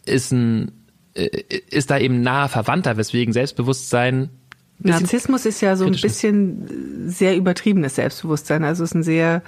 ist 0.05 0.33
ein 0.33 0.73
äh, 1.15 1.43
ist 1.71 1.91
da 1.91 1.99
eben 1.99 2.21
nahe 2.21 2.49
Verwandter, 2.49 2.97
weswegen 2.97 3.33
Selbstbewusstsein 3.33 4.31
Narzissmus 4.79 5.47
ist 5.47 5.63
ja 5.63 5.75
so 5.77 5.87
ein 5.87 5.93
bisschen 5.93 7.09
sehr 7.09 7.37
übertriebenes 7.37 7.95
Selbstbewusstsein, 7.95 8.65
also 8.65 8.85
es 8.85 8.91
ist 8.91 8.95
ein 8.95 9.03
sehr 9.03 9.43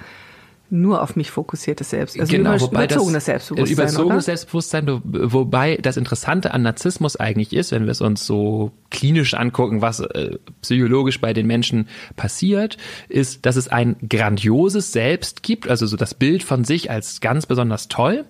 nur 0.71 1.01
auf 1.01 1.15
mich 1.15 1.31
fokussiertes 1.31 1.89
Selbst, 1.89 2.19
also 2.19 2.31
genau, 2.31 2.55
über, 2.55 2.61
wobei 2.61 2.85
überzogenes 2.85 3.13
das, 3.13 3.25
Selbstbewusstsein. 3.25 3.73
Überzogenes 3.73 4.15
oder? 4.15 4.21
Selbstbewusstsein, 4.21 5.01
wobei 5.03 5.77
das 5.77 5.97
Interessante 5.97 6.53
an 6.53 6.61
Narzissmus 6.61 7.15
eigentlich 7.15 7.53
ist, 7.53 7.71
wenn 7.71 7.85
wir 7.85 7.91
es 7.91 8.01
uns 8.01 8.25
so 8.25 8.71
klinisch 8.89 9.33
angucken, 9.33 9.81
was 9.81 9.99
äh, 9.99 10.37
psychologisch 10.61 11.19
bei 11.21 11.33
den 11.33 11.47
Menschen 11.47 11.87
passiert, 12.15 12.77
ist, 13.07 13.45
dass 13.45 13.55
es 13.55 13.67
ein 13.67 13.95
grandioses 14.07 14.91
Selbst 14.91 15.43
gibt, 15.43 15.67
also 15.67 15.87
so 15.87 15.97
das 15.97 16.13
Bild 16.13 16.43
von 16.43 16.63
sich 16.63 16.91
als 16.91 17.21
ganz 17.21 17.45
besonders 17.45 17.87
toll 17.87 18.25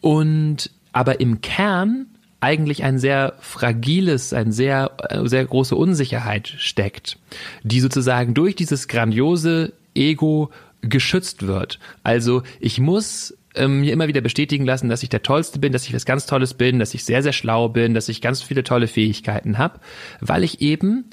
und 0.00 0.70
aber 0.92 1.20
im 1.20 1.40
Kern 1.40 2.06
eigentlich 2.42 2.82
ein 2.82 2.98
sehr 2.98 3.34
fragiles, 3.40 4.32
ein 4.32 4.50
sehr, 4.50 4.90
äh, 5.08 5.26
sehr 5.28 5.44
große 5.44 5.76
Unsicherheit 5.76 6.48
steckt, 6.48 7.18
die 7.62 7.80
sozusagen 7.80 8.34
durch 8.34 8.56
dieses 8.56 8.88
grandiose 8.88 9.72
Ego 9.94 10.50
geschützt 10.82 11.46
wird. 11.46 11.78
Also 12.02 12.42
ich 12.60 12.78
muss 12.78 13.36
ähm, 13.54 13.80
mir 13.80 13.92
immer 13.92 14.08
wieder 14.08 14.20
bestätigen 14.20 14.64
lassen, 14.64 14.88
dass 14.88 15.02
ich 15.02 15.08
der 15.08 15.22
Tollste 15.22 15.58
bin, 15.58 15.72
dass 15.72 15.86
ich 15.86 15.94
was 15.94 16.04
ganz 16.04 16.26
Tolles 16.26 16.54
bin, 16.54 16.78
dass 16.78 16.94
ich 16.94 17.04
sehr, 17.04 17.22
sehr 17.22 17.32
schlau 17.32 17.68
bin, 17.68 17.94
dass 17.94 18.08
ich 18.08 18.20
ganz 18.20 18.42
viele 18.42 18.64
tolle 18.64 18.88
Fähigkeiten 18.88 19.58
habe, 19.58 19.80
weil 20.20 20.44
ich 20.44 20.60
eben 20.60 21.04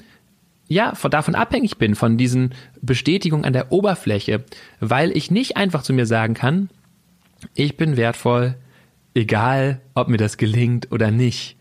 ja, 0.68 0.94
von, 0.94 1.10
davon 1.10 1.34
abhängig 1.34 1.78
bin, 1.78 1.96
von 1.96 2.16
diesen 2.16 2.54
Bestätigungen 2.80 3.44
an 3.44 3.52
der 3.52 3.72
Oberfläche, 3.72 4.44
weil 4.78 5.16
ich 5.16 5.30
nicht 5.30 5.56
einfach 5.56 5.82
zu 5.82 5.92
mir 5.92 6.06
sagen 6.06 6.34
kann, 6.34 6.70
ich 7.54 7.76
bin 7.76 7.96
wertvoll, 7.96 8.54
egal 9.14 9.80
ob 9.94 10.08
mir 10.08 10.16
das 10.16 10.36
gelingt 10.36 10.92
oder 10.92 11.10
nicht. 11.10 11.56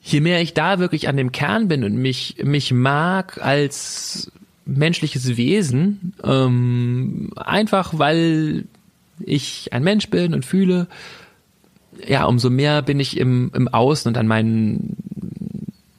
Je 0.00 0.20
mehr 0.20 0.40
ich 0.40 0.54
da 0.54 0.78
wirklich 0.78 1.08
an 1.08 1.16
dem 1.16 1.32
Kern 1.32 1.66
bin 1.66 1.82
und 1.82 1.96
mich, 1.96 2.36
mich 2.44 2.72
mag 2.72 3.42
als 3.42 4.30
menschliches 4.68 5.36
Wesen, 5.36 6.14
ähm, 6.22 7.30
einfach 7.36 7.98
weil 7.98 8.64
ich 9.20 9.72
ein 9.72 9.82
Mensch 9.82 10.08
bin 10.10 10.34
und 10.34 10.44
fühle, 10.44 10.86
ja, 12.06 12.24
umso 12.24 12.50
mehr 12.50 12.82
bin 12.82 13.00
ich 13.00 13.16
im, 13.16 13.50
im 13.54 13.68
Außen 13.68 14.08
und 14.08 14.16
an 14.16 14.26
meinen 14.26 14.96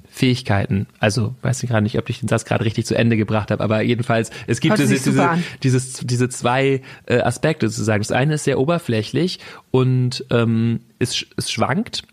Fähigkeiten. 0.09 0.87
Also 0.99 1.35
weiß 1.41 1.63
ich 1.63 1.69
gerade 1.69 1.83
nicht, 1.83 1.97
ob 1.97 2.09
ich 2.09 2.19
den 2.19 2.27
Satz 2.27 2.45
gerade 2.45 2.65
richtig 2.65 2.85
zu 2.85 2.95
Ende 2.95 3.17
gebracht 3.17 3.51
habe, 3.51 3.63
aber 3.63 3.81
jedenfalls, 3.81 4.31
es 4.47 4.59
gibt 4.59 4.77
diese, 4.77 4.93
diese, 4.93 5.29
dieses, 5.63 5.93
diese 5.93 6.29
zwei 6.29 6.81
äh, 7.05 7.19
Aspekte 7.21 7.69
sozusagen. 7.69 8.01
Das 8.01 8.11
eine 8.11 8.35
ist 8.35 8.43
sehr 8.43 8.59
oberflächlich 8.59 9.39
und 9.71 10.25
ähm, 10.29 10.81
es, 10.99 11.25
es 11.37 11.51
schwankt 11.51 12.03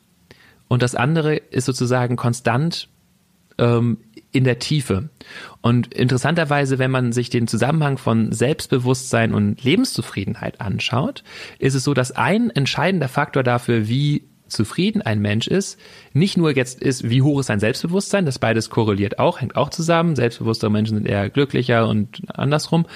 und 0.68 0.82
das 0.82 0.94
andere 0.94 1.36
ist 1.36 1.64
sozusagen 1.64 2.16
konstant 2.16 2.88
ähm, 3.58 3.98
in 4.36 4.44
der 4.44 4.58
Tiefe. 4.58 5.08
Und 5.62 5.94
interessanterweise, 5.94 6.78
wenn 6.78 6.90
man 6.90 7.12
sich 7.12 7.30
den 7.30 7.48
Zusammenhang 7.48 7.96
von 7.96 8.32
Selbstbewusstsein 8.32 9.32
und 9.32 9.64
Lebenszufriedenheit 9.64 10.60
anschaut, 10.60 11.24
ist 11.58 11.74
es 11.74 11.84
so, 11.84 11.94
dass 11.94 12.12
ein 12.12 12.50
entscheidender 12.50 13.08
Faktor 13.08 13.42
dafür, 13.42 13.88
wie 13.88 14.24
zufrieden 14.46 15.02
ein 15.02 15.20
Mensch 15.20 15.48
ist, 15.48 15.80
nicht 16.12 16.36
nur 16.36 16.54
jetzt 16.54 16.80
ist, 16.80 17.08
wie 17.08 17.22
hoch 17.22 17.40
ist 17.40 17.46
sein 17.46 17.60
Selbstbewusstsein, 17.60 18.26
das 18.26 18.38
beides 18.38 18.70
korreliert 18.70 19.18
auch, 19.18 19.40
hängt 19.40 19.56
auch 19.56 19.70
zusammen. 19.70 20.14
Selbstbewusstere 20.14 20.70
Menschen 20.70 20.98
sind 20.98 21.08
eher 21.08 21.30
glücklicher 21.30 21.88
und 21.88 22.22
andersrum 22.28 22.86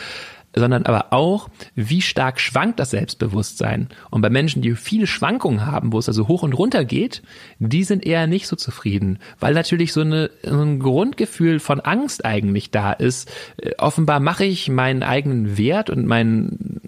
sondern 0.60 0.86
aber 0.86 1.12
auch, 1.12 1.48
wie 1.74 2.02
stark 2.02 2.38
schwankt 2.38 2.78
das 2.78 2.90
Selbstbewusstsein. 2.90 3.88
Und 4.10 4.22
bei 4.22 4.30
Menschen, 4.30 4.62
die 4.62 4.74
viele 4.76 5.06
Schwankungen 5.06 5.66
haben, 5.66 5.92
wo 5.92 5.98
es 5.98 6.08
also 6.08 6.28
hoch 6.28 6.42
und 6.42 6.52
runter 6.52 6.84
geht, 6.84 7.22
die 7.58 7.82
sind 7.82 8.06
eher 8.06 8.26
nicht 8.26 8.46
so 8.46 8.56
zufrieden, 8.56 9.18
weil 9.40 9.54
natürlich 9.54 9.92
so, 9.92 10.02
eine, 10.02 10.30
so 10.42 10.60
ein 10.60 10.78
Grundgefühl 10.78 11.58
von 11.58 11.80
Angst 11.80 12.24
eigentlich 12.24 12.70
da 12.70 12.92
ist. 12.92 13.30
Äh, 13.56 13.72
offenbar 13.78 14.20
mache 14.20 14.44
ich 14.44 14.68
meinen 14.68 15.02
eigenen 15.02 15.58
Wert 15.58 15.90
und 15.90 16.06
mein 16.06 16.80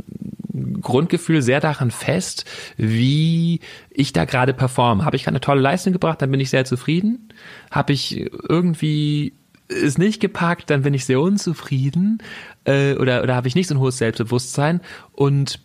Grundgefühl 0.81 1.43
sehr 1.43 1.61
daran 1.61 1.91
fest, 1.91 2.45
wie 2.76 3.61
ich 3.91 4.12
da 4.12 4.25
gerade 4.25 4.52
performe. 4.52 5.05
Habe 5.05 5.17
ich 5.17 5.26
eine 5.29 5.41
tolle 5.41 5.61
Leistung 5.61 5.93
gebracht, 5.93 6.21
dann 6.21 6.31
bin 6.31 6.41
ich 6.41 6.50
sehr 6.50 6.64
zufrieden. 6.64 7.29
Habe 7.71 7.93
ich 7.93 8.31
irgendwie 8.49 9.33
ist 9.73 9.99
nicht 9.99 10.21
gepackt, 10.21 10.71
dann 10.71 10.83
bin 10.83 10.95
ich 10.95 11.05
sehr 11.05 11.21
unzufrieden 11.21 12.19
äh, 12.64 12.95
oder, 12.95 13.23
oder 13.23 13.35
habe 13.35 13.49
ich 13.49 13.55
nicht 13.55 13.69
so 13.69 13.75
ein 13.75 13.81
hohes 13.81 13.99
Selbstbewusstsein. 13.99 14.81
Und 15.12 15.61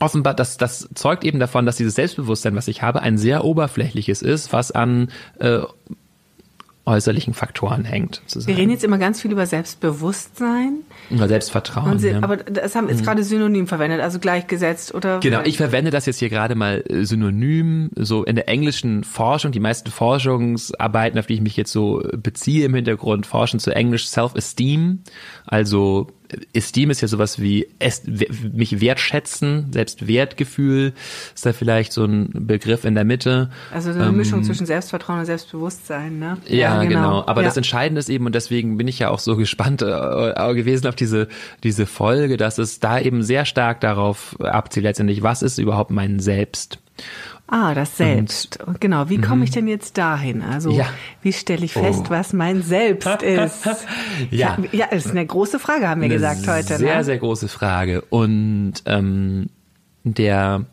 offenbar, 0.00 0.34
das, 0.34 0.56
das 0.56 0.88
zeugt 0.94 1.24
eben 1.24 1.38
davon, 1.38 1.66
dass 1.66 1.76
dieses 1.76 1.94
Selbstbewusstsein, 1.94 2.56
was 2.56 2.68
ich 2.68 2.82
habe, 2.82 3.02
ein 3.02 3.18
sehr 3.18 3.44
oberflächliches 3.44 4.22
ist, 4.22 4.52
was 4.52 4.72
an 4.72 5.10
äh, 5.38 5.60
äußerlichen 6.86 7.34
Faktoren 7.34 7.84
hängt. 7.84 8.22
Sozusagen. 8.26 8.46
Wir 8.46 8.62
reden 8.62 8.70
jetzt 8.70 8.84
immer 8.84 8.98
ganz 8.98 9.20
viel 9.20 9.32
über 9.32 9.44
Selbstbewusstsein. 9.44 10.78
Über 11.10 11.26
Selbstvertrauen. 11.26 11.98
Sie, 11.98 12.10
ja. 12.10 12.22
Aber 12.22 12.36
das 12.36 12.76
haben 12.76 12.88
jetzt 12.88 13.00
mhm. 13.00 13.04
gerade 13.04 13.24
synonym 13.24 13.66
verwendet, 13.66 14.00
also 14.00 14.20
gleichgesetzt 14.20 14.94
oder? 14.94 15.18
Genau, 15.18 15.40
ich 15.44 15.56
verwende 15.56 15.90
das 15.90 16.06
jetzt 16.06 16.18
hier 16.18 16.28
gerade 16.28 16.54
mal 16.54 16.84
äh, 16.88 17.04
synonym, 17.04 17.90
so 17.96 18.24
in 18.24 18.36
der 18.36 18.48
englischen 18.48 19.02
Forschung. 19.02 19.50
Die 19.50 19.60
meisten 19.60 19.90
Forschungsarbeiten, 19.90 21.18
auf 21.18 21.26
die 21.26 21.34
ich 21.34 21.40
mich 21.40 21.56
jetzt 21.56 21.72
so 21.72 22.02
beziehe 22.16 22.64
im 22.64 22.74
Hintergrund, 22.74 23.26
forschen 23.26 23.58
zu 23.58 23.74
Englisch 23.74 24.08
Self-Esteem, 24.08 25.00
also 25.44 26.06
Esteem 26.52 26.90
ist 26.90 27.00
ja 27.00 27.08
sowas 27.08 27.40
wie 27.40 27.68
es, 27.78 28.02
mich 28.52 28.80
wertschätzen, 28.80 29.72
selbst 29.72 30.06
Wertgefühl 30.08 30.92
ist 31.34 31.46
da 31.46 31.52
vielleicht 31.52 31.92
so 31.92 32.04
ein 32.04 32.30
Begriff 32.32 32.84
in 32.84 32.94
der 32.94 33.04
Mitte. 33.04 33.50
Also 33.72 33.90
eine 33.90 34.06
ähm, 34.06 34.16
Mischung 34.16 34.42
zwischen 34.44 34.66
Selbstvertrauen 34.66 35.20
und 35.20 35.26
Selbstbewusstsein, 35.26 36.18
ne? 36.18 36.38
Ja, 36.46 36.56
ja 36.56 36.84
genau. 36.84 36.88
genau. 36.88 37.26
Aber 37.26 37.42
ja. 37.42 37.48
das 37.48 37.56
Entscheidende 37.56 37.98
ist 37.98 38.08
eben, 38.08 38.26
und 38.26 38.34
deswegen 38.34 38.76
bin 38.76 38.88
ich 38.88 38.98
ja 38.98 39.10
auch 39.10 39.18
so 39.18 39.36
gespannt 39.36 39.82
äh, 39.82 40.54
gewesen 40.54 40.86
auf 40.86 40.96
diese, 40.96 41.28
diese 41.62 41.86
Folge, 41.86 42.36
dass 42.36 42.58
es 42.58 42.80
da 42.80 42.98
eben 42.98 43.22
sehr 43.22 43.44
stark 43.44 43.80
darauf 43.80 44.38
abzielt 44.40 44.84
letztendlich, 44.84 45.22
was 45.22 45.42
ist 45.42 45.58
überhaupt 45.58 45.90
mein 45.90 46.20
Selbst? 46.20 46.78
Ah, 47.48 47.74
das 47.74 47.96
Selbst. 47.96 48.58
Und, 48.64 48.80
genau. 48.80 49.08
Wie 49.08 49.20
komme 49.20 49.44
ich 49.44 49.50
mhm. 49.50 49.54
denn 49.54 49.68
jetzt 49.68 49.96
dahin? 49.98 50.42
Also, 50.42 50.70
ja. 50.70 50.86
wie 51.22 51.32
stelle 51.32 51.64
ich 51.64 51.74
fest, 51.74 52.04
oh. 52.06 52.10
was 52.10 52.32
mein 52.32 52.62
Selbst 52.62 53.06
ist? 53.22 53.66
ja. 54.30 54.58
Ja, 54.72 54.88
das 54.90 55.06
ist 55.06 55.12
eine 55.12 55.24
große 55.24 55.60
Frage, 55.60 55.88
haben 55.88 56.00
wir 56.00 56.06
eine 56.06 56.14
gesagt 56.14 56.48
heute. 56.48 56.76
Sehr, 56.76 56.96
ne? 56.96 57.04
sehr 57.04 57.18
große 57.18 57.48
Frage. 57.48 58.00
Und 58.02 58.74
ähm, 58.86 59.48
der 60.02 60.64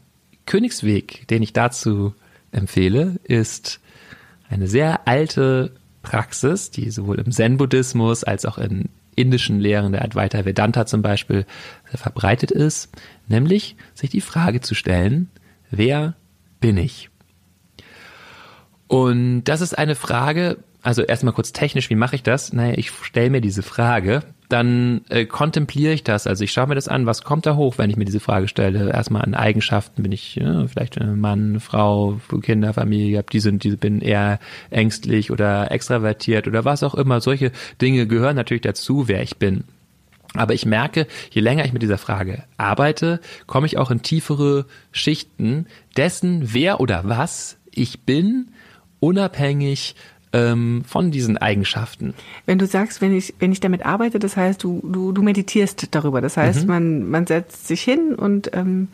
Königsweg, 0.46 1.28
den 1.28 1.44
ich 1.44 1.54
dazu 1.54 2.16
empfehle, 2.52 3.20
ist 3.24 3.80
eine 4.50 4.68
sehr 4.68 5.08
alte 5.08 5.74
Praxis, 6.02 6.72
die 6.72 6.90
sowohl 6.90 7.20
im 7.20 7.32
Zen-Buddhismus 7.32 8.24
als 8.24 8.46
auch 8.46 8.58
in 8.58 8.90
indischen 9.16 9.60
Lehren 9.60 9.92
der 9.92 10.04
Advaita 10.04 10.44
Vedanta 10.44 10.88
zum 10.88 11.04
Beispiel 11.04 11.46
sehr 11.90 12.00
verbreitet 12.00 12.50
ist, 12.50 12.90
nämlich 13.28 13.76
sich 13.94 14.10
die 14.10 14.22
Frage 14.22 14.62
zu 14.62 14.74
stellen, 14.74 15.30
wer 15.70 16.16
bin 16.64 16.78
ich? 16.78 17.10
Und 18.88 19.44
das 19.44 19.60
ist 19.60 19.78
eine 19.78 19.96
Frage, 19.96 20.60
also 20.82 21.02
erstmal 21.02 21.34
kurz 21.34 21.52
technisch, 21.52 21.90
wie 21.90 21.96
mache 21.96 22.16
ich 22.16 22.24
das? 22.24 22.54
Naja, 22.54 22.76
ich 22.78 22.90
stelle 22.90 23.32
mir 23.32 23.42
diese 23.42 23.64
Frage, 23.64 24.24
dann 24.48 25.02
äh, 25.10 25.26
kontempliere 25.26 25.92
ich 25.92 26.06
das. 26.06 26.26
Also 26.26 26.46
ich 26.46 26.54
schaue 26.54 26.68
mir 26.68 26.76
das 26.76 26.88
an, 26.88 27.06
was 27.06 27.24
kommt 27.26 27.46
da 27.46 27.58
hoch, 27.58 27.78
wenn 27.78 27.90
ich 27.90 27.98
mir 27.98 28.06
diese 28.06 28.22
Frage 28.22 28.48
stelle. 28.48 28.94
Erstmal 28.94 29.24
an 29.24 29.34
Eigenschaften 29.34 30.04
bin 30.04 30.14
ich 30.14 30.36
ja, 30.36 30.66
vielleicht 30.68 30.98
ein 31.02 31.20
Mann, 31.20 31.60
Frau, 31.60 32.22
Kinder, 32.42 32.72
Familie, 32.72 33.24
die 33.30 33.42
sind, 33.42 33.66
die 33.66 33.76
bin 33.76 34.00
eher 34.00 34.40
ängstlich 34.70 35.32
oder 35.32 35.70
extravertiert 35.70 36.48
oder 36.48 36.64
was 36.64 36.82
auch 36.82 36.96
immer. 36.96 37.20
Solche 37.20 37.52
Dinge 37.82 38.08
gehören 38.08 38.38
natürlich 38.38 38.64
dazu, 38.64 39.10
wer 39.10 39.22
ich 39.22 39.36
bin. 39.36 39.66
Aber 40.36 40.54
ich 40.54 40.66
merke, 40.66 41.08
je 41.32 41.42
länger 41.42 41.66
ich 41.66 41.74
mit 41.74 41.82
dieser 41.82 41.98
Frage 41.98 42.44
arbeite, 42.58 43.20
komme 43.46 43.68
ich 43.68 43.78
auch 43.78 43.92
in 43.92 44.02
tiefere 44.02 44.66
Schichten 44.92 45.68
dessen, 45.96 46.54
wer 46.54 46.80
oder 46.80 47.04
was 47.06 47.58
ich 47.72 48.02
bin, 48.02 48.50
unabhängig 49.00 49.96
ähm, 50.34 50.84
von 50.86 51.12
diesen 51.12 51.38
Eigenschaften. 51.38 52.14
Wenn 52.46 52.58
du 52.58 52.66
sagst, 52.66 53.02
wenn 53.02 53.16
ich, 53.16 53.36
wenn 53.40 53.52
ich 53.52 53.60
damit 53.60 53.86
arbeite, 53.86 54.18
das 54.20 54.36
heißt, 54.36 54.64
du, 54.64 54.82
du, 54.84 55.12
du 55.12 55.22
meditierst 55.22 55.88
darüber. 55.92 56.22
Das 56.22 56.38
heißt, 56.38 56.64
mhm. 56.64 56.68
man, 56.68 57.10
man 57.10 57.28
setzt 57.28 57.68
sich 57.68 57.82
hin 57.82 58.16
und 58.16 58.52
ähm, 58.56 58.88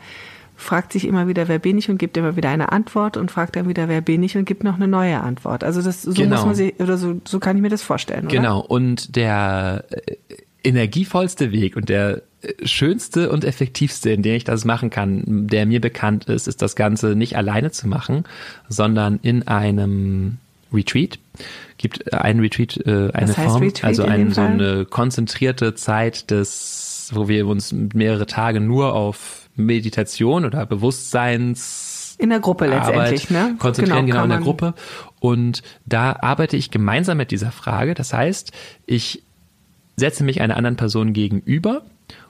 fragt 0.56 0.92
sich 0.92 1.06
immer 1.06 1.26
wieder, 1.26 1.48
wer 1.48 1.58
bin 1.58 1.78
ich 1.78 1.88
und 1.88 1.96
gibt 1.96 2.18
immer 2.18 2.36
wieder 2.36 2.50
eine 2.50 2.70
Antwort 2.70 3.16
und 3.16 3.30
fragt 3.30 3.56
dann 3.56 3.66
wieder, 3.66 3.88
wer 3.88 4.02
bin 4.02 4.22
ich 4.22 4.36
und 4.36 4.44
gibt 4.44 4.62
noch 4.62 4.74
eine 4.76 4.88
neue 4.88 5.20
Antwort. 5.20 5.64
Also 5.64 5.80
das 5.80 6.02
so 6.02 6.12
genau. 6.12 6.36
muss 6.36 6.44
man 6.44 6.54
sich 6.54 6.78
oder 6.78 6.98
so, 6.98 7.20
so 7.24 7.40
kann 7.40 7.56
ich 7.56 7.62
mir 7.62 7.70
das 7.70 7.82
vorstellen. 7.82 8.26
Oder? 8.26 8.36
Genau. 8.36 8.60
Und 8.60 9.16
der 9.16 9.84
äh, 9.90 10.16
energievollste 10.64 11.52
Weg 11.52 11.76
und 11.76 11.88
der 11.88 12.22
äh, 12.42 12.66
schönste 12.66 13.30
und 13.30 13.44
effektivste, 13.44 14.10
in 14.10 14.22
dem 14.22 14.34
ich 14.34 14.44
das 14.44 14.64
machen 14.64 14.90
kann, 14.90 15.46
der 15.46 15.66
mir 15.66 15.80
bekannt 15.80 16.26
ist, 16.26 16.48
ist 16.48 16.62
das 16.62 16.76
Ganze 16.76 17.14
nicht 17.14 17.36
alleine 17.36 17.70
zu 17.70 17.88
machen, 17.88 18.24
sondern 18.68 19.18
in 19.22 19.46
einem 19.48 20.38
Retreat. 20.72 21.18
Gibt 21.78 22.12
ein 22.12 22.40
Retreat, 22.40 22.76
äh, 22.86 23.10
eine 23.12 23.32
Form, 23.32 23.62
Retreat 23.62 23.84
also 23.84 24.04
ein, 24.04 24.32
so 24.32 24.40
eine 24.42 24.84
konzentrierte 24.84 25.74
Zeit 25.74 26.30
des, 26.30 27.10
wo 27.12 27.28
wir 27.28 27.46
uns 27.46 27.72
mehrere 27.72 28.26
Tage 28.26 28.60
nur 28.60 28.94
auf 28.94 29.48
Meditation 29.56 30.44
oder 30.44 30.66
Bewusstseins 30.66 32.16
in 32.18 32.28
der 32.28 32.40
Gruppe 32.40 32.66
letztendlich, 32.66 33.30
Arbeit 33.30 33.50
ne? 33.50 33.56
Konzentrieren 33.58 34.04
genau, 34.04 34.22
genau 34.22 34.24
in 34.24 34.30
der 34.30 34.40
Gruppe. 34.40 34.74
Und 35.20 35.62
da 35.86 36.16
arbeite 36.20 36.56
ich 36.56 36.70
gemeinsam 36.70 37.16
mit 37.16 37.30
dieser 37.30 37.50
Frage. 37.50 37.94
Das 37.94 38.12
heißt, 38.12 38.52
ich 38.84 39.22
setze 40.00 40.24
mich 40.24 40.40
einer 40.40 40.56
anderen 40.56 40.76
Person 40.76 41.12
gegenüber 41.12 41.82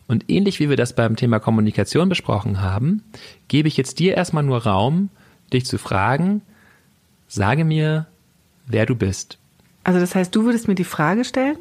und 0.06 0.24
ähnlich 0.28 0.60
wie 0.60 0.68
wir 0.68 0.76
das 0.76 0.94
beim 0.94 1.16
Thema 1.16 1.38
Kommunikation 1.38 2.08
besprochen 2.08 2.60
haben, 2.60 3.02
gebe 3.48 3.68
ich 3.68 3.76
jetzt 3.76 3.98
dir 3.98 4.16
erstmal 4.16 4.42
nur 4.42 4.64
Raum, 4.64 5.08
dich 5.52 5.64
zu 5.64 5.78
fragen, 5.78 6.42
sage 7.28 7.64
mir, 7.64 8.06
wer 8.66 8.86
du 8.86 8.94
bist. 8.94 9.38
Also 9.84 9.98
das 9.98 10.14
heißt, 10.14 10.34
du 10.34 10.44
würdest 10.44 10.68
mir 10.68 10.74
die 10.74 10.84
Frage 10.84 11.24
stellen 11.24 11.56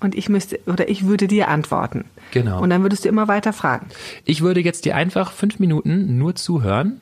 und 0.00 0.14
ich 0.14 0.28
müsste 0.28 0.60
oder 0.66 0.88
ich 0.88 1.06
würde 1.06 1.28
dir 1.28 1.48
antworten. 1.48 2.04
Genau. 2.30 2.62
Und 2.62 2.70
dann 2.70 2.82
würdest 2.82 3.04
du 3.04 3.08
immer 3.08 3.28
weiter 3.28 3.52
fragen. 3.52 3.88
Ich 4.24 4.40
würde 4.40 4.60
jetzt 4.60 4.84
dir 4.84 4.96
einfach 4.96 5.32
fünf 5.32 5.58
Minuten 5.58 6.18
nur 6.18 6.34
zuhören, 6.34 7.00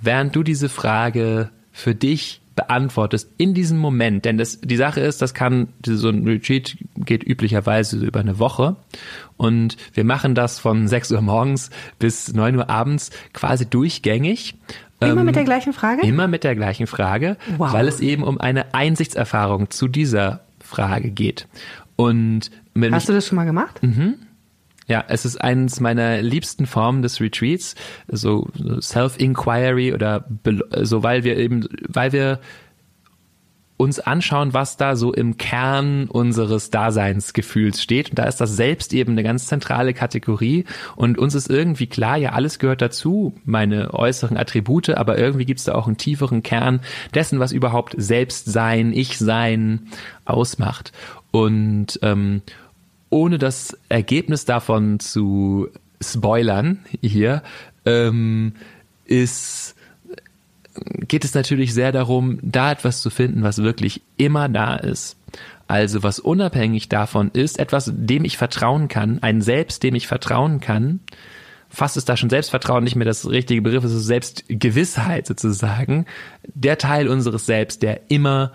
während 0.00 0.34
du 0.34 0.42
diese 0.42 0.68
Frage 0.68 1.50
für 1.72 1.94
dich 1.94 2.40
beantwortest 2.56 3.30
in 3.36 3.54
diesem 3.54 3.78
Moment. 3.78 4.24
Denn 4.24 4.36
das, 4.36 4.60
die 4.60 4.76
Sache 4.76 5.00
ist, 5.00 5.22
das 5.22 5.32
kann, 5.32 5.68
so 5.86 6.08
ein 6.08 6.26
Retreat 6.26 6.76
geht 7.08 7.26
üblicherweise 7.26 7.96
über 7.96 8.20
eine 8.20 8.38
Woche. 8.38 8.76
Und 9.36 9.76
wir 9.94 10.04
machen 10.04 10.36
das 10.36 10.60
von 10.60 10.86
6 10.86 11.10
Uhr 11.10 11.22
morgens 11.22 11.70
bis 11.98 12.32
9 12.32 12.56
Uhr 12.56 12.70
abends 12.70 13.10
quasi 13.32 13.66
durchgängig. 13.66 14.54
Immer 15.00 15.20
ähm, 15.20 15.26
mit 15.26 15.36
der 15.36 15.44
gleichen 15.44 15.72
Frage? 15.72 16.02
Immer 16.02 16.28
mit 16.28 16.44
der 16.44 16.54
gleichen 16.54 16.86
Frage, 16.86 17.36
wow. 17.56 17.72
weil 17.72 17.88
es 17.88 18.00
eben 18.00 18.22
um 18.22 18.38
eine 18.38 18.74
Einsichtserfahrung 18.74 19.70
zu 19.70 19.88
dieser 19.88 20.40
Frage 20.60 21.10
geht. 21.10 21.48
Und 21.96 22.50
Hast 22.92 23.08
du 23.08 23.12
das 23.12 23.26
schon 23.26 23.36
mal 23.36 23.44
gemacht? 23.44 23.82
Mhm. 23.82 24.14
Ja, 24.86 25.04
es 25.08 25.24
ist 25.24 25.36
eines 25.36 25.80
meiner 25.80 26.22
liebsten 26.22 26.66
Formen 26.66 27.02
des 27.02 27.20
Retreats, 27.20 27.74
so 28.08 28.48
Self-Inquiry 28.80 29.92
oder 29.92 30.26
so, 30.82 31.02
weil 31.02 31.24
wir 31.24 31.36
eben, 31.36 31.68
weil 31.86 32.12
wir 32.12 32.40
uns 33.78 34.00
anschauen, 34.00 34.52
was 34.52 34.76
da 34.76 34.96
so 34.96 35.14
im 35.14 35.38
Kern 35.38 36.08
unseres 36.08 36.70
Daseinsgefühls 36.70 37.80
steht. 37.80 38.10
Und 38.10 38.18
da 38.18 38.24
ist 38.24 38.40
das 38.40 38.56
Selbst 38.56 38.92
eben 38.92 39.12
eine 39.12 39.22
ganz 39.22 39.46
zentrale 39.46 39.94
Kategorie. 39.94 40.64
Und 40.96 41.16
uns 41.16 41.34
ist 41.36 41.48
irgendwie 41.48 41.86
klar, 41.86 42.16
ja, 42.16 42.32
alles 42.32 42.58
gehört 42.58 42.82
dazu, 42.82 43.34
meine 43.44 43.94
äußeren 43.94 44.36
Attribute, 44.36 44.90
aber 44.90 45.16
irgendwie 45.16 45.46
gibt 45.46 45.60
es 45.60 45.64
da 45.64 45.76
auch 45.76 45.86
einen 45.86 45.96
tieferen 45.96 46.42
Kern 46.42 46.80
dessen, 47.14 47.38
was 47.38 47.52
überhaupt 47.52 47.94
Selbstsein, 47.96 48.92
Ich-Sein 48.92 49.86
ausmacht. 50.24 50.92
Und 51.30 52.00
ähm, 52.02 52.42
ohne 53.10 53.38
das 53.38 53.78
Ergebnis 53.88 54.44
davon 54.44 54.98
zu 54.98 55.68
spoilern 56.00 56.80
hier, 57.00 57.44
ähm, 57.86 58.54
ist 59.04 59.76
geht 60.84 61.24
es 61.24 61.34
natürlich 61.34 61.74
sehr 61.74 61.92
darum, 61.92 62.38
da 62.42 62.72
etwas 62.72 63.00
zu 63.00 63.10
finden, 63.10 63.42
was 63.42 63.58
wirklich 63.58 64.02
immer 64.16 64.48
da 64.48 64.76
ist. 64.76 65.16
Also 65.66 66.02
was 66.02 66.18
unabhängig 66.18 66.88
davon 66.88 67.30
ist, 67.32 67.58
etwas, 67.58 67.92
dem 67.94 68.24
ich 68.24 68.38
vertrauen 68.38 68.88
kann, 68.88 69.18
ein 69.22 69.42
Selbst, 69.42 69.82
dem 69.82 69.94
ich 69.94 70.06
vertrauen 70.06 70.60
kann. 70.60 71.00
Fast 71.68 71.98
ist 71.98 72.08
da 72.08 72.16
schon 72.16 72.30
Selbstvertrauen 72.30 72.82
nicht 72.82 72.96
mehr 72.96 73.04
das 73.04 73.28
richtige 73.28 73.60
Begriff, 73.60 73.84
es 73.84 73.92
ist 73.92 74.06
Selbstgewissheit 74.06 75.26
sozusagen. 75.26 76.06
Der 76.54 76.78
Teil 76.78 77.08
unseres 77.08 77.44
Selbst, 77.44 77.82
der 77.82 78.10
immer 78.10 78.52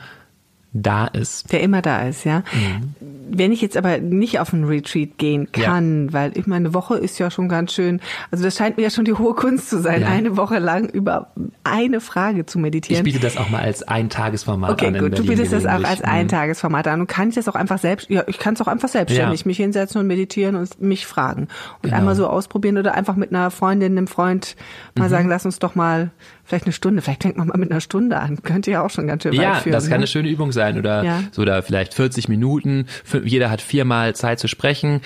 da 0.73 1.05
ist. 1.05 1.51
Der 1.51 1.61
immer 1.61 1.81
da 1.81 2.01
ist, 2.01 2.25
ja. 2.25 2.39
Mhm. 2.39 2.95
Wenn 3.29 3.51
ich 3.51 3.61
jetzt 3.61 3.77
aber 3.77 3.99
nicht 3.99 4.39
auf 4.39 4.53
einen 4.53 4.65
Retreat 4.65 5.17
gehen 5.17 5.51
kann, 5.51 6.07
ja. 6.07 6.13
weil 6.13 6.37
ich 6.37 6.47
meine, 6.47 6.65
eine 6.65 6.73
Woche 6.73 6.97
ist 6.97 7.19
ja 7.19 7.31
schon 7.31 7.47
ganz 7.47 7.73
schön, 7.73 8.01
also 8.31 8.43
das 8.43 8.57
scheint 8.57 8.77
mir 8.77 8.83
ja 8.83 8.89
schon 8.89 9.05
die 9.05 9.13
hohe 9.13 9.33
Kunst 9.33 9.69
zu 9.69 9.79
sein, 9.81 10.01
ja. 10.01 10.07
eine 10.07 10.35
Woche 10.35 10.59
lang 10.59 10.89
über 10.89 11.31
eine 11.63 12.01
Frage 12.01 12.45
zu 12.45 12.59
meditieren. 12.59 13.05
Ich 13.05 13.13
biete 13.13 13.23
das 13.23 13.37
auch 13.37 13.49
mal 13.49 13.61
als 13.61 13.83
Eintagesformat 13.83 14.71
okay, 14.71 14.87
an. 14.87 14.95
Okay, 14.95 15.09
gut, 15.09 15.19
du 15.19 15.25
bietest 15.25 15.53
das 15.53 15.65
auch 15.65 15.83
als 15.83 15.99
mhm. 15.99 16.09
Eintagesformat 16.09 16.87
an 16.87 17.01
und 17.01 17.07
kann 17.07 17.29
ich 17.29 17.35
das 17.35 17.47
auch 17.47 17.55
einfach 17.55 17.77
selbst, 17.77 18.09
ja, 18.09 18.23
ich 18.27 18.39
kann 18.39 18.55
es 18.55 18.61
auch 18.61 18.67
einfach 18.67 18.89
selbstständig 18.89 19.41
ja. 19.41 19.47
mich 19.47 19.57
hinsetzen 19.57 20.01
und 20.01 20.07
meditieren 20.07 20.55
und 20.55 20.81
mich 20.81 21.05
fragen 21.05 21.43
und 21.75 21.83
genau. 21.83 21.97
einmal 21.97 22.15
so 22.15 22.27
ausprobieren 22.27 22.77
oder 22.77 22.95
einfach 22.95 23.15
mit 23.15 23.29
einer 23.29 23.51
Freundin, 23.51 23.97
einem 23.97 24.07
Freund 24.07 24.55
mal 24.95 25.05
mhm. 25.05 25.11
sagen, 25.11 25.29
lass 25.29 25.45
uns 25.45 25.59
doch 25.59 25.75
mal 25.75 26.11
vielleicht 26.43 26.65
eine 26.65 26.73
Stunde, 26.73 27.01
vielleicht 27.01 27.23
fängt 27.23 27.37
man 27.37 27.47
mal 27.47 27.57
mit 27.57 27.71
einer 27.71 27.81
Stunde 27.81 28.19
an, 28.19 28.41
könnte 28.43 28.71
ja 28.71 28.83
auch 28.83 28.89
schon 28.89 29.07
ganz 29.07 29.23
schön 29.23 29.33
ja, 29.33 29.55
weit 29.55 29.63
führen. 29.63 29.73
Ja, 29.73 29.77
das 29.77 29.85
kann 29.85 29.91
ne? 29.91 29.97
eine 29.97 30.07
schöne 30.07 30.29
Übung 30.29 30.51
sein 30.51 30.77
oder 30.77 31.03
ja. 31.03 31.23
so 31.31 31.45
da 31.45 31.61
vielleicht 31.61 31.93
40 31.93 32.27
Minuten. 32.27 32.87
Jeder 33.23 33.49
hat 33.49 33.61
viermal 33.61 34.15
Zeit 34.15 34.39
zu 34.39 34.47
sprechen. 34.47 35.01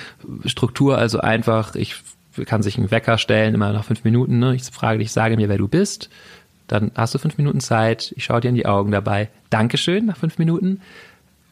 Struktur 0.45 0.97
also 0.97 1.19
einfach, 1.19 1.75
ich 1.75 1.95
kann 2.45 2.63
sich 2.63 2.77
einen 2.77 2.91
Wecker 2.91 3.17
stellen, 3.17 3.53
immer 3.53 3.71
nach 3.73 3.85
fünf 3.85 4.03
Minuten. 4.03 4.39
Ne? 4.39 4.55
Ich 4.55 4.63
frage 4.63 4.99
dich, 4.99 5.11
sage 5.11 5.35
mir, 5.35 5.49
wer 5.49 5.57
du 5.57 5.67
bist. 5.67 6.09
Dann 6.67 6.91
hast 6.95 7.15
du 7.15 7.19
fünf 7.19 7.37
Minuten 7.37 7.61
Zeit. 7.61 8.13
Ich 8.15 8.25
schaue 8.25 8.41
dir 8.41 8.49
in 8.49 8.55
die 8.55 8.65
Augen 8.65 8.91
dabei. 8.91 9.29
Dankeschön 9.49 10.05
nach 10.05 10.17
fünf 10.17 10.37
Minuten. 10.37 10.81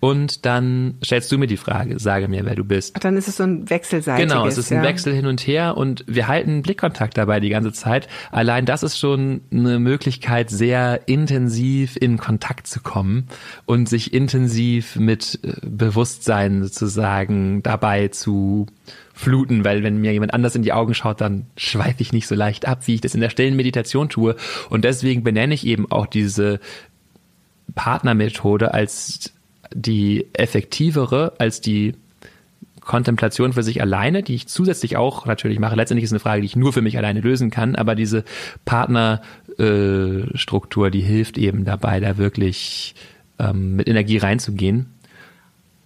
Und 0.05 0.45
dann 0.45 0.99
stellst 1.03 1.31
du 1.31 1.39
mir 1.39 1.47
die 1.47 1.57
Frage, 1.57 1.97
sage 1.97 2.27
mir, 2.27 2.45
wer 2.45 2.53
du 2.53 2.63
bist. 2.63 3.03
Dann 3.03 3.17
ist 3.17 3.27
es 3.27 3.37
so 3.37 3.43
ein 3.43 3.67
wechselseitiges. 3.71 4.31
Genau, 4.31 4.45
es 4.45 4.59
ist 4.59 4.71
ein 4.71 4.83
ja. 4.83 4.83
Wechsel 4.83 5.15
hin 5.15 5.25
und 5.25 5.41
her 5.47 5.77
und 5.77 6.03
wir 6.05 6.27
halten 6.27 6.61
Blickkontakt 6.61 7.17
dabei 7.17 7.39
die 7.39 7.49
ganze 7.49 7.73
Zeit. 7.73 8.07
Allein 8.31 8.67
das 8.67 8.83
ist 8.83 8.99
schon 8.99 9.41
eine 9.51 9.79
Möglichkeit, 9.79 10.51
sehr 10.51 11.07
intensiv 11.07 11.97
in 11.99 12.19
Kontakt 12.19 12.67
zu 12.67 12.81
kommen 12.81 13.25
und 13.65 13.89
sich 13.89 14.13
intensiv 14.13 14.95
mit 14.95 15.39
äh, 15.41 15.53
Bewusstsein 15.65 16.61
sozusagen 16.61 17.63
dabei 17.63 18.09
zu 18.09 18.67
fluten, 19.11 19.65
weil 19.65 19.81
wenn 19.81 19.97
mir 19.97 20.13
jemand 20.13 20.35
anders 20.35 20.55
in 20.55 20.61
die 20.61 20.73
Augen 20.73 20.93
schaut, 20.93 21.19
dann 21.19 21.47
schweife 21.57 22.03
ich 22.03 22.13
nicht 22.13 22.27
so 22.27 22.35
leicht 22.35 22.67
ab, 22.67 22.85
wie 22.85 22.93
ich 22.93 23.01
das 23.01 23.15
in 23.15 23.21
der 23.21 23.31
stillen 23.31 23.55
Meditation 23.55 24.07
tue. 24.07 24.35
Und 24.69 24.85
deswegen 24.85 25.23
benenne 25.23 25.55
ich 25.55 25.65
eben 25.65 25.91
auch 25.91 26.05
diese 26.05 26.59
Partnermethode 27.73 28.71
als 28.71 29.34
die 29.75 30.25
effektivere 30.33 31.33
als 31.37 31.61
die 31.61 31.93
Kontemplation 32.81 33.53
für 33.53 33.61
sich 33.63 33.81
alleine, 33.81 34.23
die 34.23 34.35
ich 34.35 34.47
zusätzlich 34.47 34.95
auch 34.95 35.25
natürlich 35.25 35.59
mache. 35.59 35.75
Letztendlich 35.75 36.05
ist 36.05 36.13
eine 36.13 36.19
Frage, 36.19 36.41
die 36.41 36.45
ich 36.45 36.55
nur 36.55 36.71
für 36.71 36.81
mich 36.81 36.97
alleine 36.97 37.19
lösen 37.19 37.51
kann, 37.51 37.75
aber 37.75 37.95
diese 37.95 38.23
Partnerstruktur, 38.63 40.87
äh, 40.87 40.91
die 40.91 41.01
hilft 41.01 41.37
eben 41.37 41.65
dabei, 41.65 41.99
da 41.99 42.17
wirklich 42.17 42.95
ähm, 43.39 43.75
mit 43.75 43.89
Energie 43.89 44.17
reinzugehen. 44.17 44.85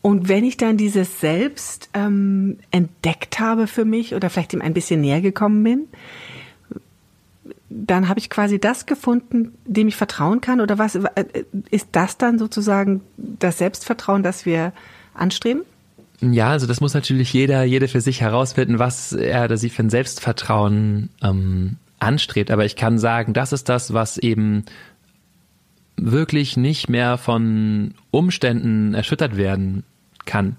Und 0.02 0.30
wenn 0.30 0.44
ich 0.44 0.58
dann 0.58 0.78
dieses 0.78 1.20
Selbst 1.20 1.90
ähm, 1.94 2.58
entdeckt 2.72 3.40
habe 3.40 3.68
für 3.68 3.86
mich 3.86 4.14
oder 4.14 4.30
vielleicht 4.30 4.54
ihm 4.54 4.62
ein 4.62 4.74
bisschen 4.74 5.02
näher 5.02 5.22
gekommen 5.22 5.64
bin, 5.64 5.88
dann 7.70 8.10
habe 8.10 8.20
ich 8.20 8.30
quasi 8.30 8.60
das 8.60 8.86
gefunden, 8.86 9.54
dem 9.66 9.88
ich 9.88 9.96
vertrauen 9.96 10.42
kann? 10.42 10.60
Oder 10.60 10.78
was 10.78 10.96
äh, 10.96 11.26
ist 11.70 11.90
das 11.92 12.18
dann 12.18 12.40
sozusagen 12.40 13.02
das 13.18 13.60
Selbstvertrauen, 13.60 14.24
das 14.24 14.46
wir 14.46 14.74
anstreben? 15.14 15.62
Ja, 16.22 16.50
also 16.50 16.68
das 16.68 16.82
muss 16.82 16.94
natürlich 16.94 17.32
jeder, 17.32 17.64
jede 17.64 17.88
für 17.88 18.02
sich 18.02 18.22
herausfinden, 18.22 18.80
was 18.80 19.14
er 19.14 19.46
oder 19.46 19.58
sie 19.58 19.70
für 19.70 19.84
ein 19.84 19.90
Selbstvertrauen 19.90 21.10
ähm, 21.22 21.78
anstrebt. 22.00 22.52
Aber 22.52 22.66
ich 22.66 22.76
kann 22.76 22.98
sagen, 22.98 23.34
das 23.34 23.54
ist 23.54 23.70
das, 23.70 23.94
was 23.94 24.18
eben 24.18 24.66
wirklich 25.96 26.58
nicht 26.58 26.90
mehr 26.90 27.18
von 27.18 27.94
Umständen 28.12 28.94
erschüttert 28.94 29.38
werden 29.38 29.84
kann. 30.26 30.58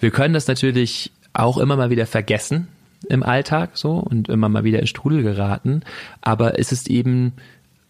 Wir 0.00 0.10
können 0.10 0.34
das 0.34 0.46
natürlich 0.48 1.12
auch 1.32 1.58
immer 1.58 1.76
mal 1.76 1.90
wieder 1.90 2.06
vergessen 2.06 2.68
im 3.08 3.22
Alltag 3.22 3.70
so 3.74 3.94
und 3.94 4.28
immer 4.28 4.48
mal 4.48 4.64
wieder 4.64 4.80
in 4.80 4.86
Strudel 4.86 5.22
geraten, 5.22 5.82
aber 6.20 6.58
es 6.58 6.72
ist 6.72 6.90
eben 6.90 7.34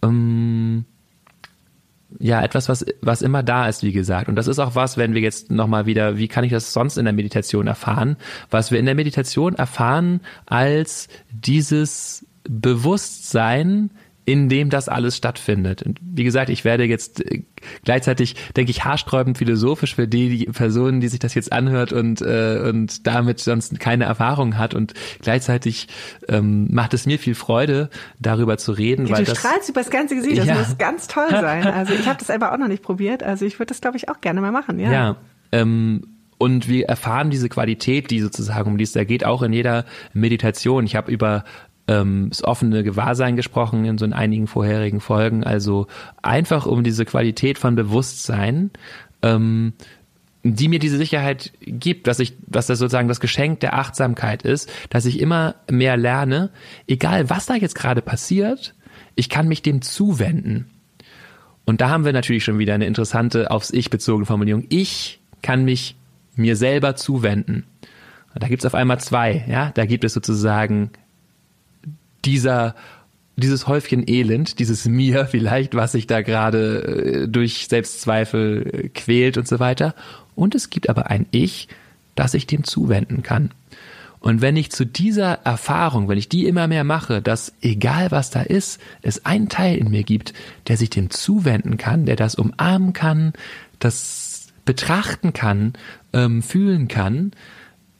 ähm, 0.02 0.84
ja 2.18 2.42
etwas, 2.42 2.68
was 2.68 2.84
was 3.00 3.22
immer 3.22 3.42
da 3.42 3.68
ist, 3.68 3.82
wie 3.82 3.92
gesagt. 3.92 4.28
Und 4.28 4.36
das 4.36 4.46
ist 4.46 4.58
auch 4.58 4.74
was, 4.74 4.96
wenn 4.96 5.14
wir 5.14 5.20
jetzt 5.20 5.50
noch 5.50 5.66
mal 5.66 5.86
wieder, 5.86 6.18
wie 6.18 6.28
kann 6.28 6.44
ich 6.44 6.52
das 6.52 6.72
sonst 6.72 6.96
in 6.98 7.04
der 7.04 7.14
Meditation 7.14 7.66
erfahren? 7.66 8.16
Was 8.50 8.70
wir 8.70 8.78
in 8.78 8.86
der 8.86 8.94
Meditation 8.94 9.54
erfahren 9.54 10.20
als 10.46 11.08
dieses 11.30 12.26
Bewusstsein 12.44 13.90
in 14.28 14.50
dem 14.50 14.68
das 14.68 14.90
alles 14.90 15.16
stattfindet. 15.16 15.82
Und 15.82 15.98
wie 16.02 16.22
gesagt, 16.22 16.50
ich 16.50 16.62
werde 16.62 16.84
jetzt 16.84 17.24
äh, 17.24 17.44
gleichzeitig, 17.82 18.36
denke 18.58 18.70
ich, 18.70 18.84
haarsträubend 18.84 19.38
philosophisch 19.38 19.94
für 19.94 20.06
die, 20.06 20.36
die 20.36 20.44
Personen, 20.44 21.00
die 21.00 21.08
sich 21.08 21.18
das 21.18 21.32
jetzt 21.34 21.50
anhört 21.50 21.94
und, 21.94 22.20
äh, 22.20 22.60
und 22.68 23.06
damit 23.06 23.40
sonst 23.40 23.80
keine 23.80 24.04
Erfahrung 24.04 24.58
hat. 24.58 24.74
Und 24.74 24.92
gleichzeitig 25.22 25.88
ähm, 26.28 26.68
macht 26.70 26.92
es 26.92 27.06
mir 27.06 27.18
viel 27.18 27.34
Freude, 27.34 27.88
darüber 28.18 28.58
zu 28.58 28.72
reden. 28.72 29.06
Ja, 29.06 29.16
weil 29.16 29.24
du 29.24 29.30
das, 29.30 29.38
strahlst 29.38 29.70
übers 29.70 29.88
ganze 29.88 30.14
Gesicht, 30.16 30.36
das 30.36 30.46
Ja. 30.46 30.56
muss 30.56 30.76
ganz 30.76 31.08
toll 31.08 31.30
sein. 31.30 31.66
Also 31.78 31.94
ich 31.94 32.06
habe 32.06 32.18
das 32.18 32.26
selber 32.26 32.52
auch 32.52 32.58
noch 32.58 32.68
nicht 32.68 32.82
probiert. 32.82 33.22
Also 33.22 33.46
ich 33.46 33.58
würde 33.58 33.68
das, 33.68 33.80
glaube 33.80 33.96
ich, 33.96 34.10
auch 34.10 34.20
gerne 34.20 34.42
mal 34.42 34.52
machen. 34.52 34.78
Ja. 34.78 34.92
Ja. 34.92 35.16
Ähm, 35.52 36.02
und 36.36 36.68
wir 36.68 36.86
erfahren 36.86 37.30
diese 37.30 37.48
Qualität, 37.48 38.10
die 38.10 38.20
sozusagen, 38.20 38.70
um 38.70 38.78
die 38.78 38.84
es 38.84 38.92
da 38.92 39.04
geht, 39.04 39.24
auch 39.24 39.42
in 39.42 39.52
jeder 39.52 39.84
Meditation. 40.12 40.84
Ich 40.86 40.96
habe 40.96 41.10
über 41.10 41.44
ähm, 41.88 42.26
das 42.28 42.44
offene 42.44 42.84
Gewahrsein 42.84 43.34
gesprochen 43.34 43.84
in 43.84 43.98
so 43.98 44.04
in 44.04 44.12
einigen 44.12 44.46
vorherigen 44.46 45.00
Folgen. 45.00 45.42
Also 45.42 45.86
einfach 46.22 46.66
um 46.66 46.84
diese 46.84 47.04
Qualität 47.04 47.58
von 47.58 47.74
Bewusstsein, 47.74 48.70
ähm, 49.22 49.72
die 50.44 50.68
mir 50.68 50.78
diese 50.78 50.98
Sicherheit 50.98 51.52
gibt, 51.60 52.06
dass 52.06 52.20
ich, 52.20 52.34
dass 52.46 52.66
das 52.66 52.78
sozusagen 52.78 53.08
das 53.08 53.20
Geschenk 53.20 53.60
der 53.60 53.74
Achtsamkeit 53.74 54.42
ist, 54.42 54.70
dass 54.90 55.04
ich 55.04 55.18
immer 55.18 55.56
mehr 55.68 55.96
lerne, 55.96 56.50
egal 56.86 57.28
was 57.28 57.46
da 57.46 57.54
jetzt 57.54 57.74
gerade 57.74 58.02
passiert, 58.02 58.74
ich 59.16 59.28
kann 59.28 59.48
mich 59.48 59.62
dem 59.62 59.82
zuwenden. 59.82 60.70
Und 61.64 61.80
da 61.80 61.90
haben 61.90 62.04
wir 62.04 62.12
natürlich 62.12 62.44
schon 62.44 62.58
wieder 62.58 62.74
eine 62.74 62.86
interessante 62.86 63.50
aufs 63.50 63.70
Ich 63.70 63.90
bezogene 63.90 64.26
Formulierung. 64.26 64.64
Ich 64.68 65.20
kann 65.42 65.64
mich 65.64 65.96
mir 66.34 66.56
selber 66.56 66.96
zuwenden. 66.96 67.64
Und 68.32 68.42
da 68.42 68.48
gibt 68.48 68.62
es 68.62 68.66
auf 68.66 68.74
einmal 68.74 69.00
zwei, 69.00 69.44
ja. 69.48 69.72
Da 69.74 69.84
gibt 69.84 70.04
es 70.04 70.14
sozusagen 70.14 70.90
dieser 72.24 72.74
dieses 73.38 73.68
Häufchen 73.68 74.02
Elend, 74.08 74.58
dieses 74.58 74.86
Mir 74.86 75.26
vielleicht, 75.26 75.74
was 75.74 75.92
sich 75.92 76.06
da 76.06 76.22
gerade 76.22 76.82
äh, 76.82 77.28
durch 77.28 77.68
Selbstzweifel 77.68 78.66
äh, 78.66 78.88
quält 78.88 79.38
und 79.38 79.46
so 79.46 79.60
weiter. 79.60 79.94
Und 80.34 80.54
es 80.54 80.70
gibt 80.70 80.88
aber 80.88 81.08
ein 81.08 81.26
Ich, 81.30 81.68
das 82.16 82.34
ich 82.34 82.46
dem 82.46 82.64
zuwenden 82.64 83.22
kann. 83.22 83.50
Und 84.20 84.40
wenn 84.40 84.56
ich 84.56 84.72
zu 84.72 84.84
dieser 84.84 85.34
Erfahrung, 85.44 86.08
wenn 86.08 86.18
ich 86.18 86.28
die 86.28 86.46
immer 86.46 86.66
mehr 86.66 86.82
mache, 86.82 87.22
dass 87.22 87.52
egal 87.60 88.10
was 88.10 88.30
da 88.30 88.42
ist, 88.42 88.80
es 89.02 89.24
einen 89.24 89.48
Teil 89.48 89.78
in 89.78 89.90
mir 89.90 90.02
gibt, 90.02 90.34
der 90.66 90.76
sich 90.76 90.90
dem 90.90 91.10
zuwenden 91.10 91.76
kann, 91.76 92.04
der 92.04 92.16
das 92.16 92.34
umarmen 92.34 92.92
kann, 92.92 93.32
das 93.78 94.48
betrachten 94.64 95.32
kann, 95.32 95.74
ähm, 96.12 96.42
fühlen 96.42 96.88
kann, 96.88 97.30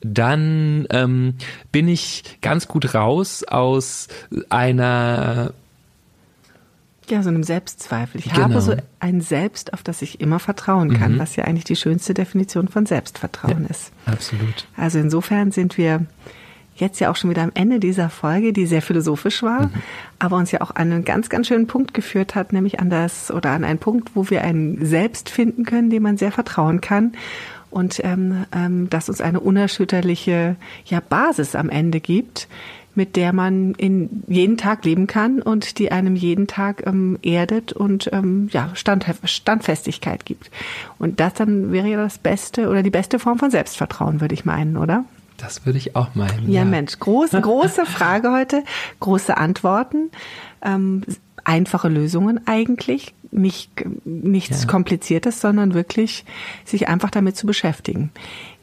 dann 0.01 0.87
ähm, 0.91 1.35
bin 1.73 1.89
ich 1.89 2.39
ganz 2.41 2.69
gut 2.69 2.95
raus 2.95 3.45
aus 3.45 4.09
einer 4.49 5.53
Ja, 7.09 7.23
so 7.23 7.31
einem 7.31 7.43
Selbstzweifel. 7.43 8.21
Ich 8.21 8.31
Genau. 8.33 8.43
habe 8.45 8.61
so 8.61 8.75
ein 9.01 9.21
Selbst, 9.23 9.73
auf 9.73 9.83
das 9.83 10.03
ich 10.03 10.21
immer 10.21 10.39
vertrauen 10.39 10.93
kann, 10.93 11.15
Mhm. 11.15 11.19
was 11.19 11.37
ja 11.37 11.45
eigentlich 11.45 11.65
die 11.65 11.77
schönste 11.77 12.13
Definition 12.15 12.69
von 12.69 12.85
Selbstvertrauen 12.87 13.67
ist. 13.67 13.93
absolut 14.07 14.67
Also 14.77 14.99
insofern 14.99 15.51
sind 15.51 15.79
wir 15.79 16.05
jetzt 16.77 17.01
ja 17.01 17.11
auch 17.11 17.17
schon 17.17 17.31
wieder 17.31 17.43
am 17.43 17.51
Ende 17.55 17.81
dieser 17.81 18.09
Folge, 18.09 18.53
die 18.53 18.67
sehr 18.67 18.83
philosophisch 18.83 19.43
war, 19.43 19.63
Mhm. 19.69 19.73
aber 20.21 20.37
uns 20.37 20.53
ja 20.53 20.61
auch 20.61 20.71
an 20.77 20.93
einen 20.93 21.05
ganz, 21.05 21.29
ganz 21.29 21.49
schönen 21.49 21.67
Punkt 21.67 21.93
geführt 21.95 22.35
hat, 22.37 22.53
nämlich 22.53 22.79
an 22.79 22.89
das 22.91 23.31
oder 23.33 23.51
an 23.51 23.65
einen 23.65 23.79
Punkt, 23.81 24.11
wo 24.15 24.31
wir 24.31 24.43
ein 24.45 24.79
Selbst 24.83 25.29
finden 25.31 25.65
können, 25.65 25.91
dem 25.91 26.03
man 26.05 26.19
sehr 26.19 26.31
vertrauen 26.31 26.81
kann 26.81 27.13
und 27.71 28.01
ähm, 28.05 28.45
ähm, 28.55 28.91
das 28.91 29.09
uns 29.09 29.21
eine 29.21 29.41
unerschütterliche 29.41 30.57
ja, 30.87 31.01
Basis 31.01 31.55
am 31.55 31.69
Ende 31.71 32.01
gibt, 32.01 32.49
mit 32.95 33.15
der 33.15 33.33
man 33.33 33.75
in 33.75 34.25
jeden 34.27 34.57
Tag 34.57 34.85
leben 34.85 35.07
kann 35.07 35.41
und 35.41 35.79
die 35.79 35.93
einem 35.93 36.17
jeden 36.17 36.47
Tag 36.47 36.85
ähm, 36.87 37.19
erdet 37.23 37.73
und 37.73 38.11
ähm, 38.13 38.49
ja 38.53 38.71
Stand, 38.75 39.07
Standfestigkeit 39.25 40.25
gibt. 40.25 40.51
Und 40.99 41.21
das 41.21 41.35
dann 41.35 41.71
wäre 41.71 41.89
ja 41.89 41.97
das 41.97 42.19
beste 42.19 42.69
oder 42.69 42.83
die 42.83 42.91
beste 42.91 43.19
Form 43.19 43.39
von 43.39 43.51
Selbstvertrauen, 43.51 44.21
würde 44.21 44.35
ich 44.35 44.45
meinen, 44.45 44.77
oder? 44.77 45.05
das 45.39 45.65
würde 45.65 45.79
ich 45.79 45.97
auch 45.97 46.15
meinen. 46.15 46.51
Ja, 46.51 46.65
Mensch, 46.65 46.99
große, 46.99 47.41
große 47.41 47.87
Frage 47.87 48.33
heute, 48.33 48.65
große 49.01 49.37
Antworten, 49.37 50.11
ähm, 50.63 51.03
einfache 51.49 51.89
Lösungen 51.89 52.47
eigentlich, 52.47 53.15
nicht 53.31 53.71
nichts 54.05 54.63
Ja. 54.63 54.69
Kompliziertes, 54.69 55.41
sondern 55.41 55.75
wirklich 55.75 56.25
sich 56.65 56.89
einfach 56.89 57.11
damit 57.11 57.37
zu 57.37 57.47
beschäftigen. 57.47 58.11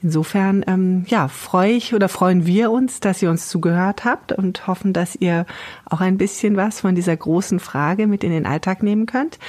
Insofern, 0.03 0.63
ähm, 0.67 1.03
ja, 1.07 1.27
freue 1.27 1.71
ich 1.71 1.95
oder 1.95 2.09
freuen 2.09 2.45
wir 2.45 2.69
uns, 2.69 2.99
dass 2.99 3.23
ihr 3.23 3.31
uns 3.31 3.49
zugehört 3.49 4.05
habt 4.05 4.31
und 4.31 4.67
hoffen, 4.67 4.93
dass 4.93 5.15
ihr 5.15 5.47
auch 5.85 5.99
ein 5.99 6.17
bisschen 6.17 6.57
was 6.57 6.81
von 6.81 6.93
dieser 6.93 7.17
großen 7.17 7.59
Frage 7.59 8.05
mit 8.05 8.23
in 8.23 8.29
den 8.29 8.45
Alltag 8.45 8.83
nehmen 8.83 9.07
könnt. 9.07 9.39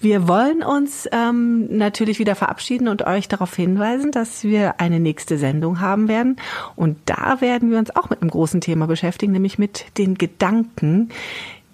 Wir 0.00 0.28
wollen 0.28 0.62
uns 0.62 1.08
ähm, 1.10 1.76
natürlich 1.76 2.20
wieder 2.20 2.36
verabschieden 2.36 2.86
und 2.86 3.04
euch 3.06 3.26
darauf 3.26 3.56
hinweisen, 3.56 4.12
dass 4.12 4.44
wir 4.44 4.80
eine 4.80 5.00
nächste 5.00 5.36
Sendung 5.36 5.80
haben 5.80 6.06
werden. 6.06 6.36
Und 6.76 6.96
da 7.06 7.40
werden 7.40 7.72
wir 7.72 7.78
uns 7.78 7.94
auch 7.96 8.08
mit 8.08 8.22
einem 8.22 8.30
großen 8.30 8.60
Thema 8.60 8.86
beschäftigen, 8.86 9.32
nämlich 9.32 9.58
mit 9.58 9.86
den 9.98 10.14
Gedanken, 10.14 11.10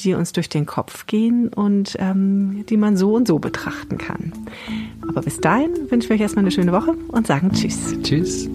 die 0.00 0.14
uns 0.14 0.32
durch 0.32 0.48
den 0.48 0.66
Kopf 0.66 1.06
gehen 1.06 1.48
und 1.48 1.96
ähm, 1.98 2.64
die 2.68 2.76
man 2.76 2.96
so 2.96 3.14
und 3.14 3.28
so 3.28 3.38
betrachten 3.38 3.98
kann. 3.98 4.32
Aber 5.08 5.22
bis 5.22 5.40
dahin 5.40 5.90
wünschen 5.90 6.08
wir 6.08 6.16
euch 6.16 6.22
erstmal 6.22 6.44
eine 6.44 6.50
schöne 6.52 6.72
Woche 6.72 6.94
und 7.08 7.26
sagen 7.26 7.52
Tschüss. 7.52 7.94
Tschüss. 8.02 8.48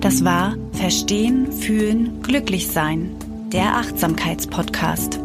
Das 0.00 0.24
war 0.24 0.56
Verstehen, 0.72 1.50
Fühlen, 1.52 2.22
Glücklich 2.22 2.68
sein, 2.68 3.10
der 3.52 3.76
Achtsamkeitspodcast. 3.76 5.18